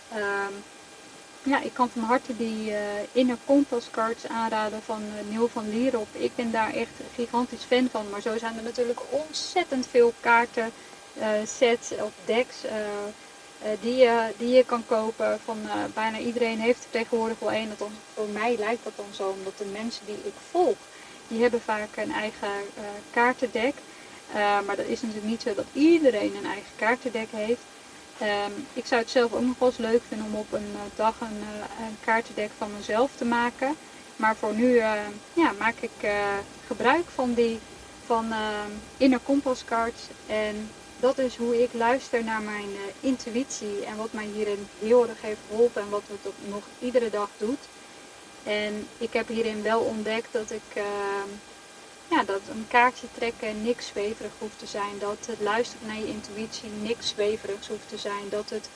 ja, 1.42 1.60
ik 1.60 1.74
kan 1.74 1.88
van 1.88 2.02
harte 2.02 2.36
die 2.36 2.70
uh, 2.70 2.76
Inner 3.12 3.36
Compass 3.46 3.90
cards 3.90 4.28
aanraden 4.28 4.82
van 4.82 5.02
uh, 5.02 5.30
Neil 5.30 5.48
van 5.48 5.70
Lierop. 5.70 6.08
Ik 6.12 6.34
ben 6.34 6.50
daar 6.50 6.74
echt 6.74 6.90
gigantisch 7.14 7.64
fan 7.64 7.88
van. 7.90 8.10
Maar 8.10 8.20
zo 8.20 8.38
zijn 8.38 8.56
er 8.56 8.62
natuurlijk 8.62 9.00
ontzettend 9.10 9.86
veel 9.86 10.12
kaarten, 10.20 10.72
uh, 11.18 11.26
sets 11.46 11.90
of 11.90 12.12
decks 12.24 12.56
die, 13.80 13.96
je, 13.96 14.32
die 14.38 14.48
je 14.48 14.64
kan 14.64 14.86
kopen. 14.86 15.40
Van 15.44 15.58
bijna 15.94 16.18
iedereen 16.18 16.58
heeft 16.58 16.84
er 16.84 16.90
tegenwoordig 16.90 17.38
wel 17.38 17.52
één. 17.52 17.72
Voor 18.14 18.28
mij 18.32 18.56
lijkt 18.58 18.84
dat 18.84 18.92
dan 18.96 19.06
zo, 19.10 19.28
omdat 19.28 19.58
de 19.58 19.70
mensen 19.72 20.06
die 20.06 20.18
ik 20.24 20.34
volg, 20.50 20.76
die 21.28 21.42
hebben 21.42 21.60
vaak 21.60 21.96
een 21.96 22.12
eigen 22.12 22.50
kaartendek. 23.10 23.74
maar 24.66 24.76
dat 24.76 24.86
is 24.86 25.00
natuurlijk 25.00 25.30
niet 25.30 25.42
zo 25.42 25.54
dat 25.54 25.66
iedereen 25.72 26.36
een 26.36 26.46
eigen 26.46 26.72
kaartendek 26.76 27.28
heeft. 27.30 27.62
Um, 28.20 28.66
ik 28.72 28.86
zou 28.86 29.00
het 29.00 29.10
zelf 29.10 29.32
ook 29.32 29.42
nog 29.42 29.58
wel 29.58 29.68
eens 29.68 29.78
leuk 29.78 30.02
vinden 30.08 30.26
om 30.26 30.34
op 30.34 30.52
een 30.52 30.70
uh, 30.72 30.80
dag 30.96 31.20
een, 31.20 31.36
uh, 31.38 31.86
een, 31.86 31.96
kaartendek 32.04 32.50
van 32.58 32.70
mezelf 32.76 33.10
te 33.16 33.24
maken. 33.24 33.76
Maar 34.16 34.36
voor 34.36 34.54
nu 34.54 34.74
uh, 34.74 34.92
ja, 35.32 35.52
maak 35.58 35.76
ik 35.80 36.10
gebruik 36.66 37.04
van 37.14 37.34
die 37.34 37.60
van 38.06 38.26
uh, 38.30 38.38
Inner 38.96 39.20
Compass 39.24 39.64
Cards. 39.64 40.02
En 40.26 40.70
dat 41.00 41.18
is 41.18 41.36
hoe 41.36 41.62
ik 41.62 41.72
luister 41.72 42.24
naar 42.24 42.42
mijn 42.42 42.68
intuïtie 43.00 43.84
en 43.84 43.96
wat 43.96 44.12
mij 44.12 44.26
hierin 44.34 44.68
heel 44.78 45.08
erg 45.08 45.20
heeft 45.20 45.40
geholpen 45.48 45.82
en 45.82 45.88
wat 45.88 46.02
het 46.06 46.32
nog 46.48 46.62
iedere 46.78 47.10
dag 47.10 47.28
doet. 47.36 47.60
En 48.42 48.88
ik 48.98 49.12
heb 49.12 49.28
hierin 49.28 49.62
wel 49.62 49.80
ontdekt 49.80 50.32
dat 50.32 50.50
ik 50.50 50.76
uh, 50.76 50.84
ja, 52.08 52.24
dat 52.24 52.40
een 52.50 52.66
kaartje 52.68 53.06
trekken 53.14 53.62
niks 53.62 53.86
zweverig 53.86 54.32
hoeft 54.38 54.58
te 54.58 54.66
zijn. 54.66 54.98
Dat 54.98 55.26
het 55.26 55.40
luisteren 55.40 55.86
naar 55.86 55.98
je 55.98 56.06
intuïtie 56.06 56.70
niks 56.70 57.08
zweverigs 57.08 57.68
hoeft 57.68 57.88
te 57.88 57.98
zijn. 57.98 58.28
Dat 58.28 58.50
het 58.50 58.68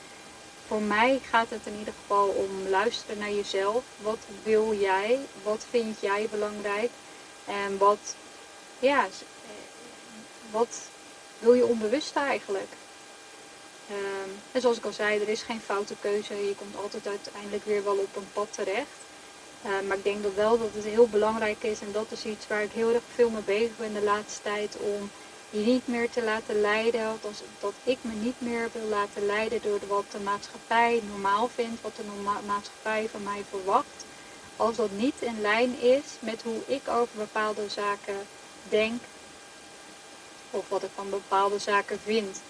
voor 0.67 0.81
mij 0.81 1.21
gaat 1.29 1.49
het 1.49 1.61
in 1.63 1.77
ieder 1.77 1.93
geval 2.01 2.27
om 2.27 2.67
luisteren 2.69 3.17
naar 3.17 3.31
jezelf. 3.31 3.83
Wat 4.01 4.19
wil 4.43 4.73
jij? 4.73 5.19
Wat 5.43 5.65
vind 5.69 5.99
jij 5.99 6.27
belangrijk? 6.31 6.91
En 7.45 7.77
wat, 7.77 8.15
ja, 8.79 9.07
wat 10.51 10.79
wil 11.39 11.53
je 11.53 11.65
onbewust 11.65 12.15
eigenlijk? 12.15 12.71
Um, 13.91 14.41
en 14.51 14.61
zoals 14.61 14.77
ik 14.77 14.85
al 14.85 14.91
zei, 14.91 15.21
er 15.21 15.29
is 15.29 15.41
geen 15.41 15.61
foute 15.61 15.95
keuze. 16.01 16.33
Je 16.33 16.55
komt 16.55 16.75
altijd 16.75 17.07
uiteindelijk 17.07 17.65
weer 17.65 17.83
wel 17.83 17.97
op 17.97 18.15
een 18.15 18.31
pad 18.33 18.47
terecht. 18.53 19.06
Uh, 19.67 19.87
maar 19.87 19.97
ik 19.97 20.03
denk 20.03 20.23
dat 20.23 20.33
wel 20.33 20.57
dat 20.57 20.69
het 20.73 20.83
heel 20.83 21.07
belangrijk 21.07 21.63
is 21.63 21.79
en 21.79 21.91
dat 21.91 22.05
is 22.09 22.25
iets 22.25 22.47
waar 22.47 22.63
ik 22.63 22.71
heel 22.71 22.93
erg 22.93 23.03
veel 23.13 23.29
mee 23.29 23.41
bezig 23.41 23.77
ben 23.77 23.93
de 23.93 24.03
laatste 24.03 24.41
tijd 24.41 24.77
om 24.77 25.09
je 25.49 25.59
niet 25.59 25.87
meer 25.87 26.09
te 26.09 26.23
laten 26.23 26.61
leiden, 26.61 27.19
dat 27.59 27.73
ik 27.83 27.97
me 28.01 28.11
niet 28.13 28.35
meer 28.41 28.69
wil 28.73 28.87
laten 28.89 29.25
leiden 29.25 29.61
door 29.61 29.79
wat 29.87 30.05
de 30.11 30.19
maatschappij 30.19 31.01
normaal 31.09 31.49
vindt, 31.55 31.81
wat 31.81 31.95
de 31.95 32.03
maatschappij 32.45 33.09
van 33.11 33.23
mij 33.23 33.43
verwacht. 33.49 34.05
Als 34.55 34.75
dat 34.75 34.91
niet 34.91 35.15
in 35.19 35.41
lijn 35.41 35.79
is 35.79 36.03
met 36.19 36.41
hoe 36.41 36.61
ik 36.65 36.87
over 36.87 37.17
bepaalde 37.17 37.69
zaken 37.69 38.27
denk 38.69 39.01
of 40.51 40.69
wat 40.69 40.83
ik 40.83 40.89
van 40.95 41.09
bepaalde 41.09 41.59
zaken 41.59 41.99
vind. 42.03 42.41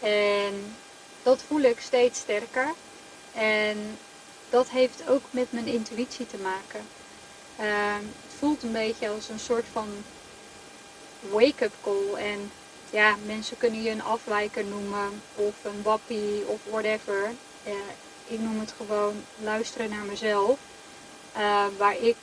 En 0.00 0.76
dat 1.22 1.42
voel 1.46 1.60
ik 1.60 1.80
steeds 1.80 2.18
sterker. 2.18 2.72
En 3.34 3.98
dat 4.52 4.68
heeft 4.68 5.08
ook 5.08 5.22
met 5.30 5.52
mijn 5.52 5.66
intuïtie 5.66 6.26
te 6.26 6.36
maken. 6.36 6.80
Uh, 7.60 7.94
het 8.26 8.34
voelt 8.38 8.62
een 8.62 8.72
beetje 8.72 9.08
als 9.08 9.28
een 9.28 9.38
soort 9.38 9.64
van 9.72 9.88
wake-up 11.30 11.72
call. 11.82 12.14
En 12.14 12.50
ja, 12.90 13.16
mensen 13.26 13.56
kunnen 13.56 13.82
je 13.82 13.90
een 13.90 14.02
afwijker 14.02 14.64
noemen 14.64 15.22
of 15.34 15.54
een 15.62 15.82
wappie 15.82 16.46
of 16.46 16.60
whatever. 16.70 17.30
Ik 18.26 18.40
noem 18.40 18.60
het 18.60 18.74
gewoon 18.76 19.24
luisteren 19.42 19.90
naar 19.90 20.04
mezelf. 20.04 20.58
Uh, 21.36 21.64
waar 21.78 21.96
ik 22.00 22.16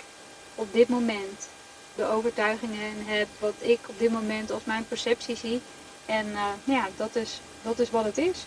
op 0.56 0.74
dit 0.74 0.88
moment 0.88 1.48
de 1.96 2.06
overtuigingen 2.06 3.06
heb, 3.06 3.28
wat 3.40 3.54
ik 3.58 3.80
op 3.88 4.00
dit 4.00 4.12
moment 4.12 4.52
als 4.52 4.64
mijn 4.66 4.88
perceptie 4.88 5.36
zie. 5.36 5.62
En 6.06 6.28
uh, 6.28 6.46
ja, 6.64 6.88
dat 6.96 7.16
is, 7.16 7.40
dat 7.62 7.80
is 7.80 7.90
wat 7.90 8.04
het 8.04 8.18
is. 8.18 8.46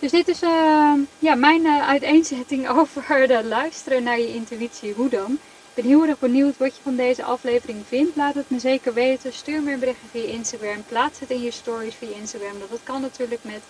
Dus 0.00 0.10
dit 0.10 0.28
is 0.28 0.42
uh, 0.42 0.92
ja, 1.18 1.34
mijn 1.34 1.64
uh, 1.64 1.88
uiteenzetting 1.88 2.68
over 2.78 3.26
de 3.28 3.44
luisteren 3.44 4.02
naar 4.02 4.18
je 4.18 4.34
intuïtie. 4.34 4.92
Hoe 4.92 5.08
dan? 5.08 5.32
Ik 5.32 5.84
ben 5.84 5.84
heel 5.84 6.06
erg 6.06 6.18
benieuwd 6.18 6.56
wat 6.56 6.76
je 6.76 6.82
van 6.82 6.96
deze 6.96 7.24
aflevering 7.24 7.84
vindt. 7.88 8.16
Laat 8.16 8.34
het 8.34 8.50
me 8.50 8.58
zeker 8.58 8.94
weten. 8.94 9.32
Stuur 9.32 9.62
me 9.62 9.72
een 9.72 9.78
berichtje 9.78 10.06
via 10.10 10.24
Instagram. 10.24 10.84
Plaats 10.88 11.20
het 11.20 11.30
in 11.30 11.42
je 11.42 11.50
stories 11.50 11.94
via 11.94 12.16
Instagram. 12.16 12.52
Dat 12.70 12.80
kan 12.82 13.00
natuurlijk 13.00 13.44
met 13.44 13.62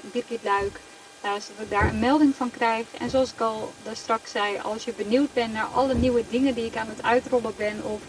Birgit 0.00 0.42
Luik. 0.42 0.80
Uh, 1.24 1.30
zodat 1.30 1.62
ik 1.62 1.70
daar 1.70 1.88
een 1.88 1.98
melding 1.98 2.34
van 2.34 2.50
krijg. 2.50 2.86
En 2.98 3.10
zoals 3.10 3.32
ik 3.32 3.40
al 3.40 3.72
daar 3.82 3.96
straks 3.96 4.30
zei, 4.30 4.58
als 4.62 4.84
je 4.84 4.92
benieuwd 4.96 5.32
bent 5.32 5.52
naar 5.52 5.68
alle 5.74 5.94
nieuwe 5.94 6.24
dingen 6.30 6.54
die 6.54 6.64
ik 6.64 6.76
aan 6.76 6.88
het 6.88 7.02
uitrollen 7.02 7.54
ben. 7.56 7.84
Of 7.84 8.00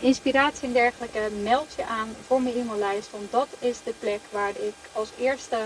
inspiratie 0.00 0.66
en 0.66 0.72
dergelijke, 0.72 1.30
meld 1.42 1.74
je 1.76 1.84
aan 1.84 2.08
voor 2.26 2.42
mijn 2.42 2.56
e-maillijst. 2.56 3.10
Want 3.10 3.30
dat 3.30 3.48
is 3.58 3.76
de 3.84 3.94
plek 3.98 4.20
waar 4.30 4.50
ik 4.50 4.74
als 4.92 5.08
eerste 5.18 5.58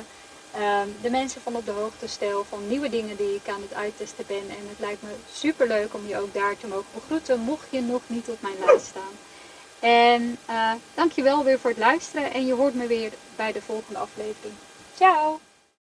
Ehm, 0.57 0.88
de 1.03 1.11
mensen 1.11 1.40
van 1.40 1.57
op 1.57 1.64
de 1.64 1.71
hoogte 1.71 2.07
stel 2.07 2.45
van 2.45 2.69
nieuwe 2.69 2.88
dingen 2.88 3.16
die 3.16 3.35
ik 3.35 3.49
aan 3.49 3.62
het 3.62 3.75
uittesten 3.75 4.25
ben. 4.27 4.49
En 4.49 4.69
het 4.69 4.79
lijkt 4.79 5.03
me 5.03 5.09
super 5.33 5.66
leuk 5.66 5.95
om 5.95 6.09
je 6.09 6.19
ook 6.19 6.35
daar 6.35 6.57
te 6.57 6.66
mogen 6.66 6.87
begroeten, 6.95 7.40
mocht 7.40 7.66
je 7.71 7.81
nog 7.81 8.03
niet 8.07 8.29
op 8.29 8.40
mijn 8.40 8.55
lijst 8.64 8.87
staan. 8.87 9.14
En 9.81 10.38
uh, 10.51 10.73
dankjewel 10.95 11.45
weer 11.45 11.59
voor 11.59 11.71
het 11.71 11.79
luisteren 11.79 12.33
en 12.33 12.47
je 12.47 12.55
hoort 12.55 12.75
me 12.75 12.87
weer 12.87 13.12
bij 13.37 13.53
de 13.53 13.62
volgende 13.62 13.99
aflevering. 13.99 14.55
Ciao! 14.95 15.40